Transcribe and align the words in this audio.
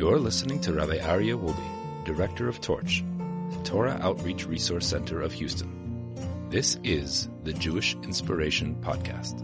You're 0.00 0.18
listening 0.18 0.62
to 0.62 0.72
Rabbi 0.72 0.96
Aryeh 0.96 1.38
Wolbe, 1.38 2.06
Director 2.06 2.48
of 2.48 2.58
Torch, 2.62 3.04
the 3.50 3.62
Torah 3.64 3.98
Outreach 4.00 4.46
Resource 4.46 4.86
Center 4.86 5.20
of 5.20 5.30
Houston. 5.30 6.14
This 6.48 6.78
is 6.82 7.28
the 7.44 7.52
Jewish 7.52 7.94
Inspiration 7.96 8.76
Podcast. 8.80 9.38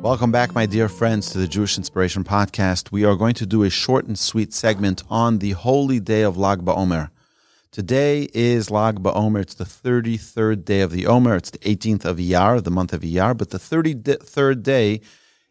Welcome 0.00 0.32
back, 0.32 0.54
my 0.54 0.64
dear 0.64 0.88
friends, 0.88 1.28
to 1.32 1.38
the 1.38 1.46
Jewish 1.46 1.76
Inspiration 1.76 2.24
Podcast. 2.24 2.90
We 2.90 3.04
are 3.04 3.14
going 3.14 3.34
to 3.34 3.44
do 3.44 3.64
a 3.64 3.68
short 3.68 4.06
and 4.06 4.18
sweet 4.18 4.54
segment 4.54 5.02
on 5.10 5.40
the 5.40 5.50
holy 5.50 6.00
day 6.00 6.22
of 6.22 6.38
Lag 6.38 6.60
BaOmer. 6.60 7.10
Today 7.70 8.30
is 8.32 8.70
Lag 8.70 9.02
BaOmer. 9.02 9.42
It's 9.42 9.52
the 9.52 9.64
33rd 9.64 10.64
day 10.64 10.80
of 10.80 10.90
the 10.90 11.06
Omer. 11.06 11.36
It's 11.36 11.50
the 11.50 11.58
18th 11.58 12.06
of 12.06 12.16
Iyar, 12.16 12.64
the 12.64 12.70
month 12.70 12.94
of 12.94 13.02
Iyar, 13.02 13.36
but 13.36 13.50
the 13.50 13.58
33rd 13.58 14.62
day 14.62 15.02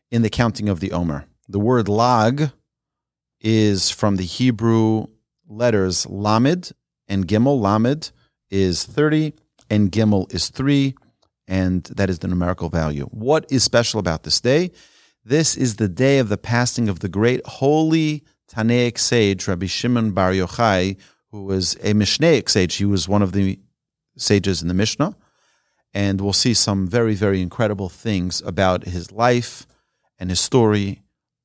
in 0.10 0.24
the 0.24 0.32
counting 0.32 0.68
of 0.68 0.80
the 0.80 0.94
Omer. 0.94 1.26
The 1.48 1.60
word 1.60 1.88
Lag 1.88 2.50
is 3.42 3.90
from 3.90 4.16
the 4.16 4.26
Hebrew 4.26 5.08
letters 5.48 6.08
Lamed 6.08 6.72
and 7.08 7.28
Gimel. 7.28 7.60
Lamed 7.60 8.12
is 8.50 8.84
30 8.86 9.34
and 9.70 9.92
Gimel 9.92 10.32
is 10.34 10.50
3, 10.50 10.94
and 11.48 11.84
that 11.86 12.10
is 12.10 12.20
the 12.20 12.28
numerical 12.28 12.70
value. 12.70 13.06
What 13.06 13.46
is 13.52 13.64
special 13.64 14.00
about 14.00 14.24
this 14.24 14.40
day? 14.42 14.72
This 15.24 15.56
is 15.56 15.76
the 15.76 15.88
day 15.88 16.20
of 16.20 16.30
the 16.30 16.38
passing 16.38 16.90
of 16.90 17.00
the 17.00 17.10
great 17.10 17.46
holy 17.46 18.24
Tannaic 18.48 18.98
sage, 18.98 19.48
Rabbi 19.48 19.68
Shimon 19.68 20.12
Bar 20.12 20.32
Yochai, 20.32 20.98
who 21.32 21.44
was 21.44 21.76
a 21.76 21.94
Mishnaic 21.94 22.50
sage. 22.50 22.76
He 22.76 22.86
was 22.86 23.08
one 23.08 23.22
of 23.22 23.32
the 23.32 23.60
sages 24.18 24.62
in 24.62 24.68
the 24.68 24.74
Mishnah. 24.74 25.16
And 25.94 26.22
we'll 26.22 26.34
see 26.34 26.54
some 26.54 26.88
very, 26.88 27.16
very 27.16 27.42
incredible 27.42 27.90
things 27.90 28.42
about 28.42 28.86
his 28.86 29.12
life 29.12 29.68
and 30.20 30.30
his 30.30 30.40
story 30.40 31.02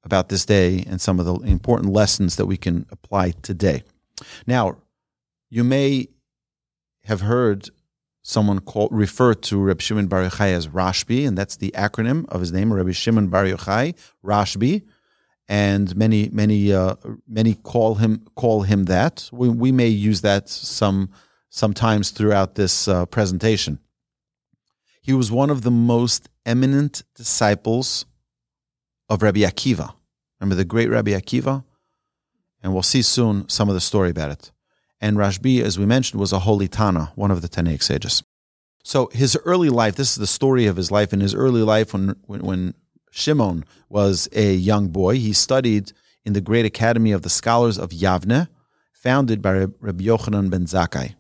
about 0.07 0.31
this 0.31 0.47
day 0.47 0.85
and 0.87 1.01
some 1.01 1.21
of 1.21 1.27
the 1.27 1.35
important 1.41 1.93
lessons 1.93 2.37
that 2.37 2.47
we 2.47 2.57
can 2.57 2.87
apply 2.91 3.33
today. 3.43 3.83
Now, 4.47 4.79
you 5.51 5.65
may 5.65 6.09
have 7.05 7.21
heard 7.21 7.69
someone 8.23 8.61
call, 8.61 8.89
refer 8.91 9.35
to 9.35 9.59
Reb 9.59 9.81
Shimon 9.81 10.07
Bar 10.07 10.23
Yochai 10.23 10.53
as 10.53 10.69
Rashbi, 10.69 11.27
and 11.27 11.37
that's 11.37 11.57
the 11.57 11.73
acronym 11.73 12.27
of 12.29 12.41
his 12.41 12.53
name, 12.53 12.73
Reb 12.73 12.93
Shimon 12.93 13.29
Bar 13.29 13.45
Yochai, 13.45 13.95
Rashbi, 14.25 14.83
and 15.49 15.95
many 15.95 16.29
many 16.31 16.73
uh, 16.73 16.97
many 17.29 17.55
call 17.55 17.97
him 17.97 18.27
call 18.35 18.63
him 18.63 18.85
that. 18.85 19.29
We, 19.33 19.49
we 19.49 19.71
may 19.71 19.89
use 19.89 20.23
that 20.23 20.49
some 20.49 21.11
sometimes 21.51 22.11
throughout 22.11 22.55
this 22.55 22.89
uh, 22.89 23.07
presentation. 23.07 23.79
He 25.01 25.13
was 25.13 25.31
one 25.31 25.51
of 25.51 25.63
the 25.63 25.71
most 25.71 26.29
eminent 26.45 27.05
disciples 27.15 28.07
of 29.09 29.23
Rabbi 29.23 29.41
Akiva. 29.41 29.95
Remember 30.41 30.55
the 30.55 30.65
great 30.65 30.91
Rabbi 30.91 31.13
Akiva? 31.13 31.65
And 32.63 32.73
we'll 32.73 32.83
see 32.83 33.03
soon 33.03 33.49
some 33.49 33.69
of 33.69 33.75
the 33.75 33.81
story 33.81 34.11
about 34.11 34.31
it. 34.31 34.53
And 35.01 35.17
Rashbi, 35.17 35.63
as 35.63 35.79
we 35.79 35.87
mentioned, 35.87 36.21
was 36.21 36.33
a 36.33 36.41
holy 36.41 36.69
Tana, 36.69 37.13
one 37.15 37.31
of 37.31 37.43
the 37.43 37.49
Tannaic 37.49 37.83
sages. 37.83 38.23
So 38.83 39.11
his 39.13 39.37
early 39.45 39.69
life, 39.69 39.97
this 39.97 40.11
is 40.11 40.17
the 40.17 40.27
story 40.27 40.67
of 40.67 40.77
his 40.77 40.91
life. 40.91 41.13
In 41.13 41.21
his 41.21 41.35
early 41.35 41.63
life, 41.63 41.93
when, 41.93 42.17
when, 42.27 42.45
when 42.45 42.75
Shimon 43.11 43.65
was 43.89 44.29
a 44.33 44.55
young 44.55 44.89
boy, 44.89 45.17
he 45.17 45.33
studied 45.33 45.93
in 46.25 46.33
the 46.33 46.41
great 46.41 46.65
academy 46.65 47.13
of 47.13 47.23
the 47.23 47.31
scholars 47.31 47.79
of 47.79 47.91
Yavne, 47.91 48.49
founded 48.93 49.43
by 49.43 49.67
Rabbi 49.81 50.05
Yochanan 50.05 50.51
ben 50.51 50.65
Zakkai. 50.65 51.15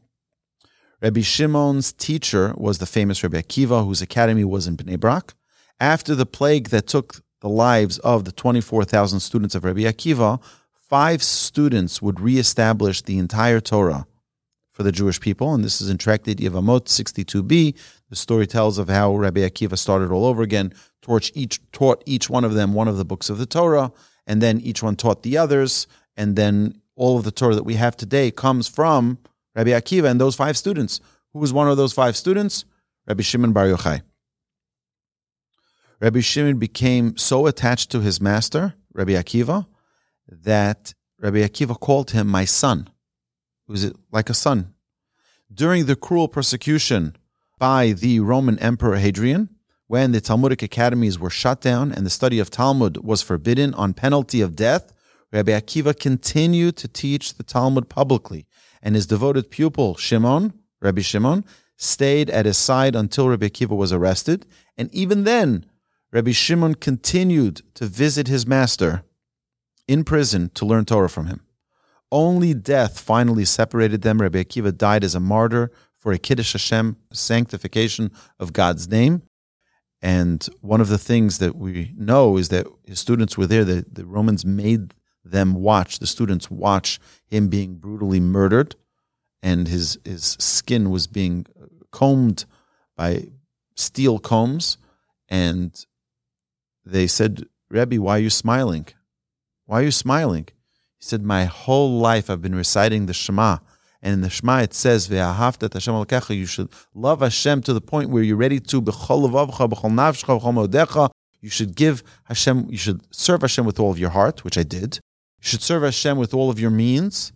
Rabbi 1.03 1.20
Shimon's 1.20 1.92
teacher 1.92 2.55
was 2.56 2.78
the 2.78 2.87
famous 2.87 3.22
Rabbi 3.22 3.41
Akiva, 3.41 3.84
whose 3.84 4.00
academy 4.00 4.44
was 4.44 4.67
in 4.67 4.77
Bnei 4.77 4.98
Brak. 4.98 5.34
After 5.78 6.14
the 6.14 6.27
plague 6.27 6.70
that 6.70 6.87
took 6.87 7.22
the 7.40 7.48
lives 7.48 7.98
of 7.98 8.24
the 8.24 8.32
24,000 8.32 9.20
students 9.20 9.54
of 9.54 9.64
Rabbi 9.64 9.80
Akiva, 9.80 10.42
five 10.72 11.22
students 11.22 12.00
would 12.00 12.20
reestablish 12.20 13.02
the 13.02 13.18
entire 13.18 13.60
Torah 13.60 14.06
for 14.72 14.82
the 14.82 14.92
Jewish 14.92 15.20
people. 15.20 15.54
And 15.54 15.64
this 15.64 15.80
is 15.80 15.88
in 15.88 15.98
Tractate 15.98 16.36
Yevamot 16.36 16.84
62b. 16.84 17.74
The 18.10 18.16
story 18.16 18.46
tells 18.46 18.78
of 18.78 18.88
how 18.88 19.16
Rabbi 19.16 19.41
Akiva 19.41 19.78
started 19.78 20.10
all 20.10 20.26
over 20.26 20.42
again, 20.42 20.72
taught 21.02 21.30
each, 21.34 21.60
taught 21.72 22.02
each 22.06 22.28
one 22.28 22.44
of 22.44 22.54
them 22.54 22.75
one 22.75 22.88
of 22.88 22.98
the 22.98 23.04
books 23.04 23.30
of 23.30 23.38
the 23.38 23.46
Torah, 23.46 23.91
and 24.26 24.42
then 24.42 24.60
each 24.60 24.82
one 24.82 24.94
taught 24.94 25.22
the 25.22 25.38
others. 25.38 25.86
And 26.16 26.36
then 26.36 26.80
all 26.94 27.16
of 27.19 27.25
the 27.25 27.30
Torah 27.30 27.54
that 27.54 27.64
we 27.64 27.75
have 27.75 27.96
today 27.96 28.30
comes 28.30 28.69
from 28.69 29.19
Rabbi 29.54 29.70
Akiva 29.70 30.10
and 30.10 30.20
those 30.20 30.36
five 30.36 30.56
students. 30.56 31.00
Who 31.32 31.38
was 31.38 31.52
one 31.52 31.69
of 31.69 31.76
those 31.76 31.92
five 31.92 32.16
students? 32.16 32.64
Rabbi 33.06 33.22
Shimon 33.22 33.52
Bar 33.52 33.66
Yochai. 33.66 34.02
Rabbi 35.98 36.20
Shimon 36.20 36.58
became 36.58 37.16
so 37.16 37.46
attached 37.46 37.90
to 37.90 38.00
his 38.00 38.20
master, 38.20 38.74
Rabbi 38.92 39.12
Akiva, 39.12 39.66
that 40.28 40.92
Rabbi 41.18 41.38
Akiva 41.38 41.78
called 41.78 42.10
him 42.10 42.26
my 42.26 42.44
son. 42.44 42.90
It 43.68 43.72
was 43.72 43.92
like 44.12 44.28
a 44.28 44.34
son. 44.34 44.74
During 45.52 45.86
the 45.86 45.96
cruel 45.96 46.28
persecution 46.28 47.16
by 47.58 47.92
the 47.92 48.20
Roman 48.20 48.58
Emperor 48.58 48.96
Hadrian, 48.96 49.48
when 49.86 50.12
the 50.12 50.20
Talmudic 50.20 50.62
academies 50.62 51.18
were 51.18 51.30
shut 51.30 51.60
down 51.62 51.92
and 51.92 52.04
the 52.04 52.10
study 52.10 52.38
of 52.40 52.50
Talmud 52.50 52.98
was 52.98 53.22
forbidden 53.22 53.72
on 53.74 53.94
penalty 53.94 54.42
of 54.42 54.56
death, 54.56 54.92
Rabbi 55.32 55.52
Akiva 55.52 55.98
continued 55.98 56.76
to 56.76 56.88
teach 56.88 57.34
the 57.34 57.42
Talmud 57.42 57.88
publicly, 57.88 58.46
and 58.82 58.94
his 58.94 59.06
devoted 59.06 59.50
pupil, 59.50 59.96
Shimon, 59.96 60.52
Rabbi 60.80 61.00
Shimon, 61.00 61.44
stayed 61.78 62.28
at 62.28 62.46
his 62.46 62.58
side 62.58 62.94
until 62.94 63.28
Rabbi 63.28 63.46
Akiva 63.46 63.76
was 63.76 63.92
arrested, 63.92 64.46
and 64.76 64.92
even 64.92 65.24
then, 65.24 65.64
Rabbi 66.16 66.31
Shimon 66.31 66.77
continued 66.77 67.60
to 67.75 67.84
visit 67.84 68.27
his 68.27 68.47
master 68.47 69.03
in 69.87 70.03
prison 70.03 70.50
to 70.54 70.65
learn 70.65 70.87
Torah 70.87 71.10
from 71.10 71.27
him. 71.27 71.43
Only 72.10 72.54
death 72.54 72.99
finally 72.99 73.44
separated 73.44 74.00
them. 74.00 74.22
Rabbi 74.22 74.43
Akiva 74.43 74.75
died 74.75 75.05
as 75.05 75.15
a 75.15 75.21
martyr 75.21 75.71
for 75.99 76.12
a 76.12 76.19
Kiddush 76.19 76.55
Hashem, 76.55 76.97
sanctification 77.12 78.12
of 78.41 78.55
God's 78.55 78.88
name. 78.88 79.25
And 80.00 80.49
one 80.62 80.81
of 80.81 80.88
the 80.88 80.97
things 80.97 81.37
that 81.37 81.55
we 81.55 81.93
know 81.99 82.38
is 82.38 82.49
that 82.49 82.66
his 82.87 82.99
students 82.99 83.37
were 83.37 83.47
there. 83.47 83.66
The, 83.66 83.84
the 83.87 84.06
Romans 84.06 84.43
made 84.43 84.94
them 85.22 85.53
watch, 85.53 85.99
the 85.99 86.06
students 86.06 86.50
watch 86.50 86.99
him 87.26 87.49
being 87.49 87.75
brutally 87.75 88.21
murdered, 88.21 88.75
and 89.43 89.69
his, 89.69 89.99
his 90.03 90.34
skin 90.41 90.88
was 90.88 91.06
being 91.06 91.44
combed 91.93 92.47
by 92.97 93.32
steel 93.75 94.19
combs. 94.19 94.78
And 95.28 95.84
they 96.86 97.06
said, 97.06 97.47
Rebbe, 97.69 98.00
why 98.00 98.16
are 98.16 98.20
you 98.20 98.30
smiling? 98.30 98.86
Why 99.66 99.80
are 99.80 99.84
you 99.84 99.91
smiling? 99.91 100.47
He 100.98 101.04
said, 101.04 101.22
My 101.22 101.44
whole 101.44 101.98
life 101.98 102.30
I've 102.30 102.41
been 102.41 102.54
reciting 102.54 103.06
the 103.06 103.12
Shema. 103.12 103.58
And 104.00 104.14
in 104.14 104.20
the 104.20 104.30
Shema 104.30 104.62
it 104.62 104.72
says, 104.72 105.08
Hashem 105.08 106.06
You 106.28 106.46
should 106.46 106.69
love 106.94 107.20
Hashem 107.20 107.62
to 107.62 107.72
the 107.72 107.80
point 107.80 108.10
where 108.10 108.22
you're 108.22 108.36
ready 108.36 108.60
to 108.60 108.80
you 111.41 111.50
should 111.50 111.75
give 111.76 112.02
Hashem, 112.25 112.66
you 112.70 112.78
should 112.78 113.14
serve 113.14 113.42
Hashem 113.42 113.66
with 113.66 113.78
all 113.78 113.91
of 113.91 113.98
your 113.98 114.10
heart, 114.10 114.44
which 114.44 114.56
I 114.56 114.62
did. 114.62 114.96
You 115.41 115.48
should 115.48 115.62
serve 115.62 115.82
Hashem 115.82 116.19
with 116.19 116.32
all 116.32 116.50
of 116.50 116.58
your 116.58 116.70
means. 116.70 117.32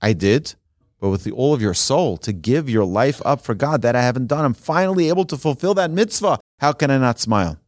I 0.00 0.12
did. 0.12 0.54
But 1.00 1.10
with 1.10 1.24
the, 1.24 1.32
all 1.32 1.54
of 1.54 1.62
your 1.62 1.74
soul, 1.74 2.16
to 2.18 2.32
give 2.32 2.68
your 2.68 2.84
life 2.84 3.22
up 3.24 3.40
for 3.40 3.54
God, 3.54 3.82
that 3.82 3.94
I 3.94 4.02
haven't 4.02 4.26
done. 4.26 4.44
I'm 4.44 4.54
finally 4.54 5.08
able 5.08 5.24
to 5.26 5.36
fulfill 5.36 5.74
that 5.74 5.90
mitzvah. 5.90 6.40
How 6.58 6.72
can 6.72 6.90
I 6.90 6.98
not 6.98 7.20
smile? 7.20 7.58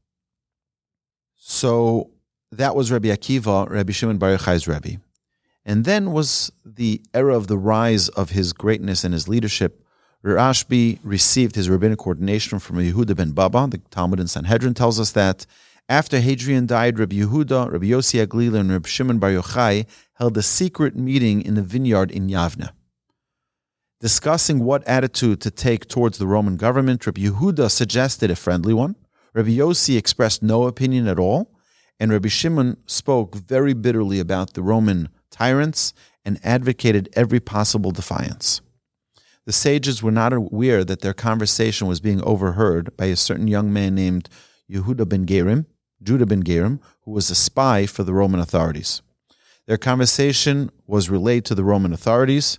So 1.51 2.11
that 2.53 2.77
was 2.77 2.93
Rabbi 2.93 3.09
Akiva, 3.09 3.69
Rabbi 3.69 3.91
Shimon 3.91 4.19
Bar 4.19 4.37
Yochai's 4.37 4.69
Rebbe. 4.69 5.01
And 5.65 5.85
then 5.85 6.13
was 6.13 6.53
the 6.65 7.03
era 7.13 7.37
of 7.37 7.49
the 7.49 7.59
rise 7.59 8.09
of 8.11 8.31
his 8.31 8.53
greatness 8.53 9.03
and 9.03 9.13
his 9.13 9.27
leadership. 9.27 9.85
Rashbi 10.25 11.01
received 11.03 11.57
his 11.57 11.69
rabbinic 11.69 12.07
ordination 12.07 12.61
from 12.61 12.77
Yehuda 12.77 13.17
ben 13.17 13.33
Baba. 13.33 13.67
The 13.69 13.79
Talmud 13.91 14.21
in 14.21 14.29
Sanhedrin 14.29 14.75
tells 14.75 15.01
us 15.01 15.11
that 15.13 15.45
after 15.89 16.21
Hadrian 16.21 16.67
died, 16.67 17.01
Rabbi 17.01 17.17
Yehuda, 17.17 17.73
Rabbi 17.73 17.87
Yossi 17.87 18.25
HaGlili, 18.25 18.61
and 18.61 18.71
Rabbi 18.71 18.89
Shimon 18.89 19.19
Bar 19.19 19.31
Yochai 19.31 19.87
held 20.15 20.39
a 20.39 20.43
secret 20.43 20.95
meeting 20.95 21.43
in 21.43 21.57
the 21.57 21.63
vineyard 21.63 22.13
in 22.13 22.29
Yavne. 22.29 22.71
Discussing 23.99 24.61
what 24.61 24.87
attitude 24.87 25.41
to 25.41 25.51
take 25.51 25.89
towards 25.89 26.19
the 26.19 26.29
Roman 26.29 26.57
government, 26.57 27.05
Rabbi 27.05 27.23
Yehuda 27.23 27.73
suggested 27.73 28.31
a 28.31 28.37
friendly 28.37 28.73
one. 28.73 28.95
Rabbi 29.33 29.51
Yossi 29.51 29.97
expressed 29.97 30.43
no 30.43 30.65
opinion 30.65 31.07
at 31.07 31.19
all, 31.19 31.53
and 31.99 32.11
Rabbi 32.11 32.29
Shimon 32.29 32.77
spoke 32.87 33.35
very 33.37 33.75
bitterly 33.75 34.19
about 34.19 34.55
the 34.55 34.63
Roman 34.63 35.09
tyrants 35.31 35.93
and 36.25 36.41
advocated 36.43 37.09
every 37.13 37.41
possible 37.41 37.93
defiance. 37.93 38.61
The 39.47 39.53
sages 39.53 40.03
were 40.03 40.11
not 40.11 40.33
aware 40.33 40.85
that 40.85 41.01
their 41.01 41.15
conversation 41.15 41.87
was 41.87 42.01
being 42.01 42.23
overheard 42.23 42.97
by 42.97 43.07
a 43.07 43.17
certain 43.17 43.49
young 43.49 43.73
man 43.73 43.95
named 43.95 44.29
Yehuda 44.71 45.09
ben 45.09 45.27
Gerim, 45.27 45.67
Judah 46.03 46.27
ben 46.27 46.43
Gerim, 46.43 46.81
who 47.03 47.13
was 47.13 47.31
a 47.31 47.35
spy 47.35 47.87
for 47.87 48.05
the 48.05 48.13
Roman 48.13 48.41
authorities. 48.41 49.03
Their 49.67 49.79
conversation 49.79 50.71
was 50.87 51.11
relayed 51.11 51.45
to 51.47 51.55
the 51.55 51.65
Roman 51.65 51.93
authorities, 51.93 52.59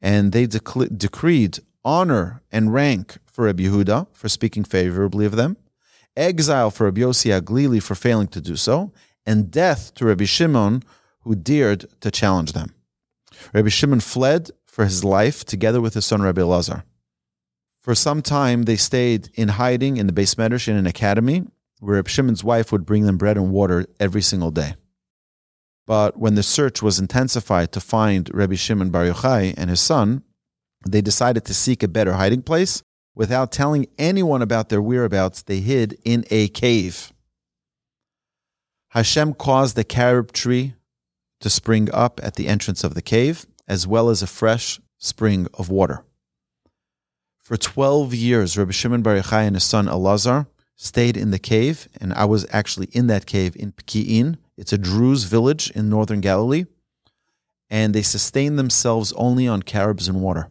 and 0.00 0.32
they 0.32 0.46
dec- 0.46 0.96
decreed 0.96 1.58
honor 1.84 2.42
and 2.50 2.72
rank 2.72 3.18
for 3.26 3.44
Rabbi 3.44 3.64
Yehuda 3.64 4.08
for 4.12 4.28
speaking 4.28 4.64
favorably 4.64 5.26
of 5.26 5.36
them, 5.36 5.56
exile 6.16 6.70
for 6.70 6.84
Rabbi 6.84 7.00
Yossi 7.00 7.38
HaGlili 7.38 7.82
for 7.82 7.94
failing 7.94 8.28
to 8.28 8.40
do 8.40 8.56
so, 8.56 8.92
and 9.24 9.50
death 9.50 9.94
to 9.94 10.06
Rabbi 10.06 10.24
Shimon, 10.24 10.82
who 11.20 11.34
dared 11.34 11.86
to 12.00 12.10
challenge 12.10 12.52
them. 12.52 12.74
Rabbi 13.52 13.68
Shimon 13.68 14.00
fled 14.00 14.50
for 14.66 14.84
his 14.84 15.04
life 15.04 15.44
together 15.44 15.80
with 15.80 15.94
his 15.94 16.06
son 16.06 16.22
Rabbi 16.22 16.40
Elazar. 16.40 16.82
For 17.80 17.94
some 17.94 18.22
time, 18.22 18.62
they 18.62 18.76
stayed 18.76 19.30
in 19.34 19.48
hiding 19.48 19.96
in 19.96 20.06
the 20.06 20.12
Beis 20.12 20.36
Medrash 20.36 20.68
in 20.68 20.76
an 20.76 20.86
academy 20.86 21.44
where 21.80 21.96
Rabbi 21.96 22.08
Shimon's 22.08 22.44
wife 22.44 22.70
would 22.70 22.86
bring 22.86 23.04
them 23.04 23.18
bread 23.18 23.36
and 23.36 23.50
water 23.50 23.86
every 23.98 24.22
single 24.22 24.52
day. 24.52 24.74
But 25.84 26.16
when 26.16 26.36
the 26.36 26.44
search 26.44 26.80
was 26.80 27.00
intensified 27.00 27.72
to 27.72 27.80
find 27.80 28.30
Rabbi 28.32 28.54
Shimon 28.54 28.90
Bar 28.90 29.06
Yochai 29.06 29.54
and 29.56 29.68
his 29.68 29.80
son, 29.80 30.22
they 30.88 31.00
decided 31.00 31.44
to 31.46 31.54
seek 31.54 31.82
a 31.82 31.88
better 31.88 32.12
hiding 32.12 32.42
place. 32.42 32.84
Without 33.14 33.52
telling 33.52 33.86
anyone 33.98 34.42
about 34.42 34.68
their 34.68 34.82
whereabouts, 34.82 35.42
they 35.42 35.60
hid 35.60 35.98
in 36.04 36.24
a 36.30 36.48
cave. 36.48 37.12
Hashem 38.90 39.34
caused 39.34 39.76
the 39.76 39.84
carob 39.84 40.32
tree 40.32 40.74
to 41.40 41.50
spring 41.50 41.90
up 41.92 42.20
at 42.22 42.36
the 42.36 42.48
entrance 42.48 42.84
of 42.84 42.94
the 42.94 43.02
cave, 43.02 43.46
as 43.68 43.86
well 43.86 44.08
as 44.08 44.22
a 44.22 44.26
fresh 44.26 44.80
spring 44.98 45.46
of 45.54 45.68
water. 45.68 46.04
For 47.40 47.56
12 47.56 48.14
years, 48.14 48.56
Rabbi 48.56 48.70
Shimon 48.70 49.02
Bar 49.02 49.16
Yochai 49.16 49.46
and 49.46 49.56
his 49.56 49.64
son 49.64 49.86
Elazar 49.86 50.46
stayed 50.76 51.16
in 51.16 51.30
the 51.32 51.38
cave, 51.38 51.88
and 52.00 52.12
I 52.14 52.24
was 52.24 52.46
actually 52.50 52.88
in 52.92 53.08
that 53.08 53.26
cave 53.26 53.56
in 53.56 53.72
Peki'in. 53.72 54.38
It's 54.56 54.72
a 54.72 54.78
Druze 54.78 55.24
village 55.24 55.70
in 55.70 55.90
northern 55.90 56.20
Galilee, 56.20 56.64
and 57.68 57.94
they 57.94 58.02
sustained 58.02 58.58
themselves 58.58 59.12
only 59.14 59.48
on 59.48 59.62
carobs 59.62 60.08
and 60.08 60.22
water. 60.22 60.50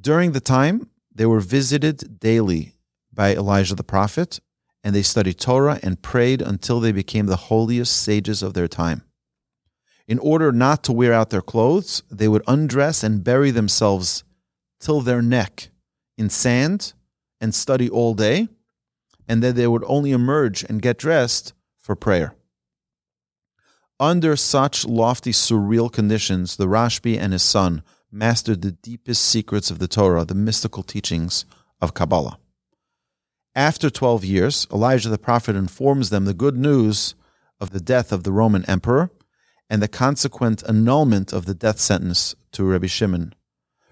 During 0.00 0.32
the 0.32 0.40
time, 0.40 0.88
they 1.14 1.26
were 1.26 1.40
visited 1.40 2.20
daily 2.20 2.76
by 3.12 3.34
Elijah 3.34 3.74
the 3.74 3.84
prophet, 3.84 4.40
and 4.82 4.94
they 4.94 5.02
studied 5.02 5.38
Torah 5.38 5.78
and 5.82 6.00
prayed 6.00 6.40
until 6.40 6.80
they 6.80 6.92
became 6.92 7.26
the 7.26 7.36
holiest 7.36 7.94
sages 7.94 8.42
of 8.42 8.54
their 8.54 8.68
time. 8.68 9.02
In 10.08 10.18
order 10.18 10.52
not 10.52 10.82
to 10.84 10.92
wear 10.92 11.12
out 11.12 11.30
their 11.30 11.42
clothes, 11.42 12.02
they 12.10 12.28
would 12.28 12.42
undress 12.46 13.02
and 13.04 13.22
bury 13.22 13.50
themselves 13.50 14.24
till 14.80 15.00
their 15.02 15.20
neck 15.20 15.68
in 16.16 16.30
sand 16.30 16.94
and 17.40 17.54
study 17.54 17.90
all 17.90 18.14
day, 18.14 18.48
and 19.28 19.42
then 19.42 19.54
they 19.54 19.66
would 19.66 19.84
only 19.86 20.12
emerge 20.12 20.64
and 20.64 20.82
get 20.82 20.98
dressed 20.98 21.52
for 21.78 21.94
prayer. 21.94 22.34
Under 23.98 24.34
such 24.34 24.86
lofty, 24.86 25.32
surreal 25.32 25.92
conditions, 25.92 26.56
the 26.56 26.66
Rashbi 26.66 27.18
and 27.18 27.34
his 27.34 27.42
son 27.42 27.82
mastered 28.12 28.62
the 28.62 28.72
deepest 28.72 29.24
secrets 29.24 29.70
of 29.70 29.78
the 29.78 29.88
Torah, 29.88 30.24
the 30.24 30.34
mystical 30.34 30.82
teachings 30.82 31.44
of 31.80 31.94
Kabbalah. 31.94 32.38
After 33.54 33.90
12 33.90 34.24
years, 34.24 34.66
Elijah 34.72 35.08
the 35.08 35.18
prophet 35.18 35.56
informs 35.56 36.10
them 36.10 36.24
the 36.24 36.34
good 36.34 36.56
news 36.56 37.14
of 37.60 37.70
the 37.70 37.80
death 37.80 38.12
of 38.12 38.22
the 38.24 38.32
Roman 38.32 38.64
emperor 38.66 39.10
and 39.68 39.82
the 39.82 39.88
consequent 39.88 40.62
annulment 40.68 41.32
of 41.32 41.46
the 41.46 41.54
death 41.54 41.78
sentence 41.78 42.34
to 42.52 42.64
Rabbi 42.64 42.86
Shimon. 42.86 43.34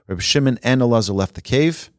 Rabbi 0.07 0.21
Shimon 0.21 0.59
and 0.63 0.81
Elazar 0.81 1.15
left 1.15 1.35
the 1.35 1.41
cave, 1.41 1.91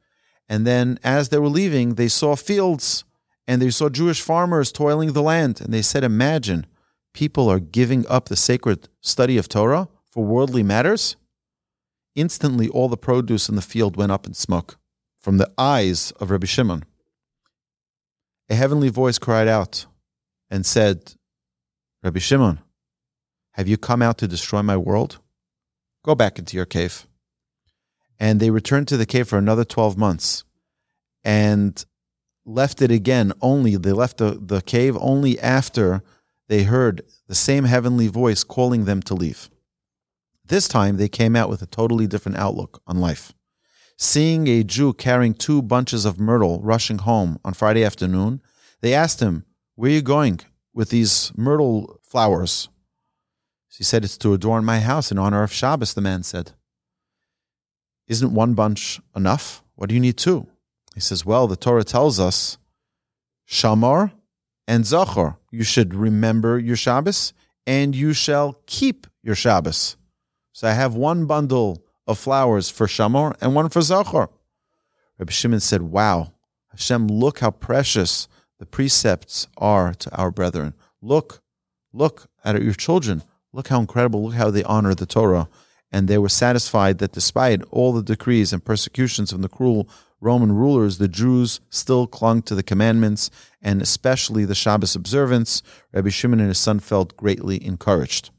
and 0.48 0.65
then 0.65 1.00
as 1.04 1.30
they 1.30 1.38
were 1.38 1.48
leaving, 1.48 1.95
they 1.95 2.07
saw 2.07 2.36
fields 2.36 3.04
and 3.48 3.62
they 3.62 3.69
saw 3.69 3.89
Jewish 3.89 4.22
farmers 4.22 4.72
toiling 4.72 5.13
the 5.13 5.24
land, 5.24 5.60
and 5.60 5.74
they 5.74 5.81
said, 5.81 6.04
Imagine, 6.04 6.68
people 7.13 7.50
are 7.50 7.60
giving 7.60 8.06
up 8.07 8.30
the 8.30 8.36
sacred 8.36 8.89
study 9.01 9.38
of 9.38 9.50
Torah 9.50 9.88
for 10.12 10.24
worldly 10.24 10.62
matters? 10.62 11.15
Instantly, 12.15 12.67
all 12.67 12.89
the 12.89 12.97
produce 12.97 13.50
in 13.50 13.56
the 13.56 13.61
field 13.61 13.95
went 13.95 14.11
up 14.11 14.25
in 14.25 14.33
smoke 14.33 14.77
from 15.19 15.38
the 15.38 15.51
eyes 15.57 16.11
of 16.19 16.31
Rabbi 16.31 16.45
Shimon. 16.45 16.83
A 18.50 18.56
heavenly 18.56 18.89
voice 18.89 19.19
cried 19.19 19.47
out 19.47 19.85
and 20.50 20.65
said, 20.65 21.13
Rabbi 22.03 22.19
Shimon, 22.19 22.59
have 23.53 23.67
you 23.67 23.77
come 23.77 24.01
out 24.01 24.17
to 24.19 24.27
destroy 24.27 24.61
my 24.61 24.77
world? 24.77 25.19
Go 26.03 26.15
back 26.15 26.39
into 26.39 26.56
your 26.56 26.65
cave. 26.65 27.06
And 28.19 28.39
they 28.39 28.50
returned 28.50 28.88
to 28.88 28.97
the 28.97 29.05
cave 29.05 29.27
for 29.27 29.38
another 29.38 29.63
12 29.63 29.97
months 29.97 30.44
and 31.23 31.85
left 32.45 32.81
it 32.81 32.91
again 32.91 33.33
only, 33.41 33.75
they 33.75 33.91
left 33.91 34.17
the, 34.17 34.39
the 34.41 34.62
cave 34.62 34.97
only 35.00 35.39
after 35.39 36.01
they 36.47 36.63
heard 36.63 37.03
the 37.27 37.35
same 37.35 37.65
heavenly 37.65 38.07
voice 38.07 38.44
calling 38.44 38.85
them 38.85 39.01
to 39.03 39.13
leave. 39.13 39.50
This 40.50 40.68
time 40.68 40.98
they 40.98 41.07
came 41.07 41.36
out 41.36 41.48
with 41.48 41.62
a 41.62 41.68
totally 41.68 42.07
different 42.07 42.40
outlook 42.40 42.81
on 42.88 43.00
life. 43.00 43.34
Seeing 43.98 44.48
a 44.48 44.63
Jew 44.63 44.94
carrying 44.94 45.36
two 45.36 45.62
bunches 45.62 46.06
of 46.06 46.19
myrtle 46.19 46.60
rushing 46.62 46.98
home 47.00 47.40
on 47.46 47.54
Friday 47.54 47.84
afternoon, 47.84 48.42
they 48.81 48.96
asked 48.96 49.19
him, 49.19 49.46
Where 49.75 49.92
are 49.92 49.94
you 49.94 50.01
going 50.01 50.40
with 50.74 50.90
these 50.90 51.31
myrtle 51.38 52.00
flowers? 52.01 52.68
He 53.68 53.84
said, 53.84 54.04
It's 54.04 54.18
to 54.18 54.34
adorn 54.34 54.66
my 54.66 54.80
house 54.80 55.12
in 55.12 55.19
honor 55.19 55.44
of 55.44 55.54
Shabbos, 55.54 55.94
the 55.94 56.01
man 56.01 56.24
said. 56.24 56.54
Isn't 58.07 58.34
one 58.34 58.56
bunch 58.56 59.00
enough? 59.16 59.63
What 59.75 59.90
do 59.90 59.96
you 59.96 60.01
need 60.01 60.18
two? 60.18 60.48
He 60.96 61.00
says, 61.00 61.28
Well, 61.28 61.48
the 61.48 61.56
Torah 61.56 61.84
tells 61.84 62.19
us, 62.19 62.57
Shamor 63.48 64.13
and 64.68 64.84
Zachor, 64.84 65.38
you 65.51 65.63
should 65.63 65.94
remember 65.94 66.57
your 66.57 66.75
Shabbos 66.75 67.34
and 67.68 67.96
you 67.96 68.13
shall 68.13 68.60
keep 68.66 69.06
your 69.22 69.36
Shabbos. 69.36 69.96
So 70.51 70.68
I 70.68 70.74
have 70.74 70.96
one 70.96 71.25
bundle 71.25 71.84
of 72.07 72.18
flowers 72.18 72.69
for 72.69 72.88
Shamor 72.88 73.36
and 73.40 73.56
one 73.56 73.69
for 73.69 73.81
Zachor. 73.81 74.30
Rabbi 75.18 75.31
Shimon 75.31 75.60
said, 75.60 75.84
Wow, 75.84 76.34
Hashem, 76.72 77.07
look 77.07 77.40
how 77.40 77.51
precious 77.51 78.28
the 78.57 78.66
precepts 78.66 79.48
are 79.57 79.94
to 79.94 80.16
our 80.16 80.31
brethren. 80.31 80.74
Look, 81.01 81.42
look 81.94 82.30
at 82.44 82.62
your 82.62 82.74
children. 82.74 83.24
Look 83.54 83.68
how 83.69 83.80
incredible. 83.80 84.24
Look 84.24 84.36
how 84.36 84.50
they 84.51 84.63
honor 84.63 84.94
the 84.94 85.06
Torah. 85.06 85.50
And 85.92 86.07
they 86.07 86.18
were 86.18 86.30
satisfied 86.30 87.00
that 87.00 87.13
despite 87.13 87.63
all 87.72 87.94
the 87.94 88.04
decrees 88.04 88.54
and 88.54 88.63
persecutions 88.63 89.31
of 89.31 89.42
the 89.42 89.50
cruel 89.50 89.90
Roman 90.22 90.51
rulers, 90.51 90.98
the 90.98 91.07
Jews 91.07 91.62
still 91.69 92.06
clung 92.06 92.42
to 92.44 92.56
the 92.56 92.63
commandments 92.63 93.31
and 93.62 93.81
especially 93.81 94.46
the 94.46 94.56
Shabbos 94.56 94.96
observance. 94.96 95.63
Rabbi 95.94 96.10
Shimon 96.10 96.40
and 96.40 96.50
his 96.50 96.60
son 96.60 96.80
felt 96.80 97.18
greatly 97.18 97.63
encouraged. 97.66 98.30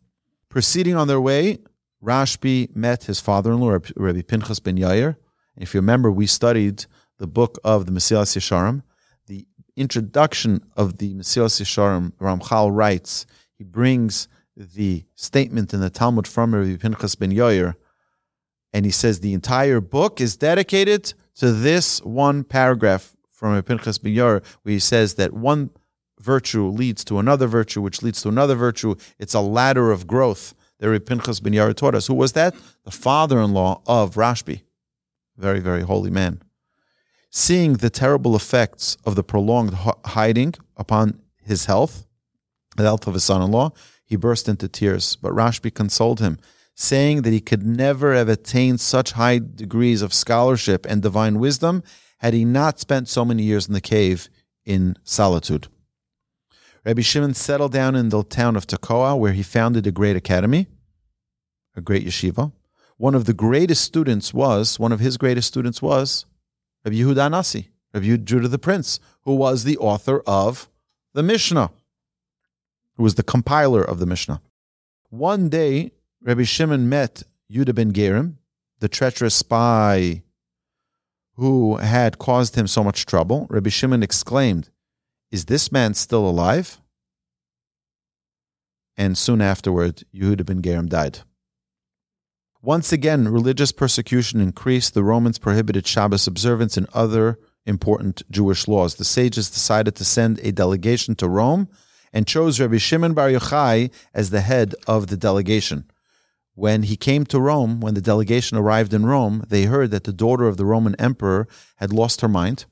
Proceeding 0.49 0.95
on 0.95 1.09
their 1.09 1.21
way, 1.21 1.59
Rashbi 2.03 2.75
met 2.75 3.05
his 3.05 3.21
father-in-law, 3.21 3.79
Rabbi 3.97 4.23
Pinchas 4.23 4.59
ben 4.59 4.77
Yair. 4.77 5.17
If 5.57 5.75
you 5.75 5.81
remember, 5.81 6.11
we 6.11 6.27
studied 6.27 6.87
the 7.19 7.27
book 7.27 7.59
of 7.63 7.87
the 7.87 7.93
Mesilas 7.93 8.37
Yesharim. 8.37 8.83
The 9.27 9.47
introduction 9.77 10.63
of 10.77 10.99
the 10.99 11.15
Mesilas 11.15 11.61
Yesharim, 11.61 12.13
Ramchal 12.15 12.75
writes, 12.75 13.27
he 13.59 13.65
brings 13.65 14.29
the 14.57 15.05
statement 15.15 15.75
in 15.75 15.81
the 15.81 15.91
Talmud 15.91 16.27
from 16.27 16.55
Rabbi 16.55 16.77
Pinchas 16.77 17.15
ben 17.15 17.33
Yair, 17.33 17.75
and 18.73 18.87
he 18.87 18.91
says 18.91 19.21
the 19.21 19.35
entire 19.35 19.81
book 19.81 20.21
is 20.21 20.37
dedicated 20.37 21.13
to 21.35 21.53
this 21.53 22.01
one 22.03 22.45
paragraph 22.45 23.15
from 23.31 23.53
Rabbi 23.53 23.67
Pinchas 23.67 23.99
ben 23.99 24.15
Yair, 24.15 24.43
where 24.63 24.73
he 24.73 24.79
says 24.79 25.15
that 25.17 25.35
one 25.35 25.71
virtue 26.19 26.67
leads 26.67 27.05
to 27.05 27.19
another 27.19 27.47
virtue, 27.47 27.83
which 27.83 28.03
leads 28.03 28.23
to 28.23 28.29
another 28.29 28.55
virtue. 28.55 28.95
It's 29.19 29.35
a 29.35 29.41
ladder 29.41 29.91
of 29.91 30.07
growth 30.07 30.55
that 30.81 30.91
Rabbi 30.91 31.05
Pinchas 31.05 31.41
ben 31.41 31.53
Yair 31.53 31.75
taught 31.75 31.95
us. 31.95 32.09
Who 32.09 32.15
was 32.15 32.33
that? 32.33 32.55
The 32.85 32.91
father-in-law 32.91 33.83
of 33.87 34.17
Rashbi. 34.17 34.63
Very, 35.37 35.61
very 35.61 35.83
holy 35.83 36.11
man. 36.11 36.43
Seeing 37.31 37.75
the 37.75 37.91
terrible 37.91 38.35
effects 38.35 38.97
of 39.05 39.15
the 39.15 39.23
prolonged 39.23 39.75
hiding 40.05 40.55
upon 40.77 41.21
his 41.43 41.67
health, 41.67 42.07
the 42.77 42.83
health 42.83 43.07
of 43.07 43.15
his 43.15 43.25
son-in-law, 43.25 43.71
he 44.05 44.17
burst 44.17 44.49
into 44.49 44.69
tears. 44.69 45.17
But 45.17 45.33
Rashbi 45.33 45.73
consoled 45.73 46.19
him, 46.19 46.39
saying 46.75 47.23
that 47.23 47.33
he 47.33 47.41
could 47.41 47.65
never 47.65 48.15
have 48.15 48.29
attained 48.29 48.81
such 48.81 49.13
high 49.13 49.39
degrees 49.39 50.03
of 50.03 50.15
scholarship 50.15 50.87
and 50.89 51.03
divine 51.03 51.39
wisdom 51.39 51.85
had 52.19 52.35
he 52.35 52.45
not 52.45 52.81
spent 52.81 53.09
so 53.09 53.25
many 53.25 53.43
years 53.43 53.69
in 53.69 53.75
the 53.75 53.81
cave 53.81 54.29
in 54.65 54.97
solitude. 55.05 55.69
Rabbi 56.85 57.03
Shimon 57.03 57.35
settled 57.35 57.73
down 57.73 57.95
in 57.95 58.09
the 58.09 58.23
town 58.25 58.57
of 58.57 58.67
Tekoa, 58.67 59.19
where 59.19 59.33
he 59.33 59.43
founded 59.43 59.87
a 59.87 59.93
great 59.93 60.17
academy, 60.17 60.67
a 61.77 61.81
great 61.81 62.07
yeshiva. 62.07 62.53
One 62.97 63.15
of 63.15 63.27
the 63.27 63.35
greatest 63.35 63.85
students 63.85 64.33
was, 64.33 64.79
one 64.79 64.93
of 64.93 65.01
his 65.01 65.17
greatest 65.17 65.49
students 65.49 65.83
was 65.83 66.25
Rabbi 66.85 66.97
Yehuda 66.97 67.31
Nasi, 67.31 67.69
Rabbi 67.93 68.17
Judah 68.17 68.49
the 68.49 68.59
Prince, 68.59 68.99
who 69.23 69.35
was 69.35 69.65
the 69.65 69.77
author 69.79 70.21
of 70.27 70.71
the 71.13 71.23
Mishnah, 71.23 71.71
who 72.97 73.03
was 73.03 73.17
the 73.17 73.23
compiler 73.23 73.83
of 73.83 73.99
the 73.99 74.07
Mishnah. 74.07 74.41
One 75.11 75.49
day, 75.51 75.93
Rabbi 76.23 76.45
Shimon 76.45 76.89
met 76.89 77.25
Yudah 77.53 77.75
ben 77.75 77.93
Gerim, 77.93 78.37
the 78.79 78.89
treacherous 78.89 79.35
spy 79.35 80.23
who 81.35 81.77
had 81.77 82.19
caused 82.19 82.55
him 82.55 82.67
so 82.67 82.85
much 82.85 83.07
trouble. 83.07 83.47
Rabbi 83.51 83.71
Shimon 83.71 84.03
exclaimed, 84.03 84.71
is 85.31 85.45
this 85.47 85.71
man 85.71 85.95
still 85.95 86.29
alive? 86.29 86.81
And 88.97 89.17
soon 89.17 89.41
afterward, 89.41 90.05
Yehuda 90.15 90.45
ben 90.45 90.63
Gerim 90.63 90.89
died. 90.89 91.21
Once 92.63 92.93
again, 92.93 93.29
religious 93.29 93.73
persecution 93.73 94.41
increased. 94.41 94.93
The 94.93 95.03
Romans 95.03 95.39
prohibited 95.39 95.87
Shabbos 95.87 96.27
observance 96.27 96.77
and 96.77 96.87
other 96.93 97.39
important 97.65 98.23
Jewish 98.31 98.69
laws. 98.69 98.97
The 98.97 99.05
sages 99.05 99.49
decided 99.49 99.95
to 99.97 100.05
send 100.05 100.39
a 100.41 100.53
delegation 100.53 101.15
to 101.17 101.29
Rome 101.29 101.69
and 102.13 102.27
chose 102.27 102.61
Rabbi 102.61 102.77
Shimon 102.77 103.15
Bar 103.15 103.31
Yochai 103.31 103.91
as 104.13 104.31
the 104.31 104.43
head 104.43 104.75
of 104.87 105.07
the 105.07 105.17
delegation. 105.17 105.91
When 106.55 106.83
he 106.83 106.97
came 106.97 107.25
to 107.27 107.41
Rome, 107.41 107.81
when 107.81 107.95
the 107.95 108.03
delegation 108.03 108.59
arrived 108.59 108.93
in 108.93 109.07
Rome, 109.07 109.45
they 109.49 109.65
heard 109.65 109.91
that 109.93 110.05
the 110.05 110.13
daughter 110.13 110.47
of 110.47 110.59
the 110.59 110.67
Roman 110.67 110.95
emperor 110.97 111.49
had 111.77 111.93
lost 111.93 112.21
her 112.21 112.29
mind 112.29 112.67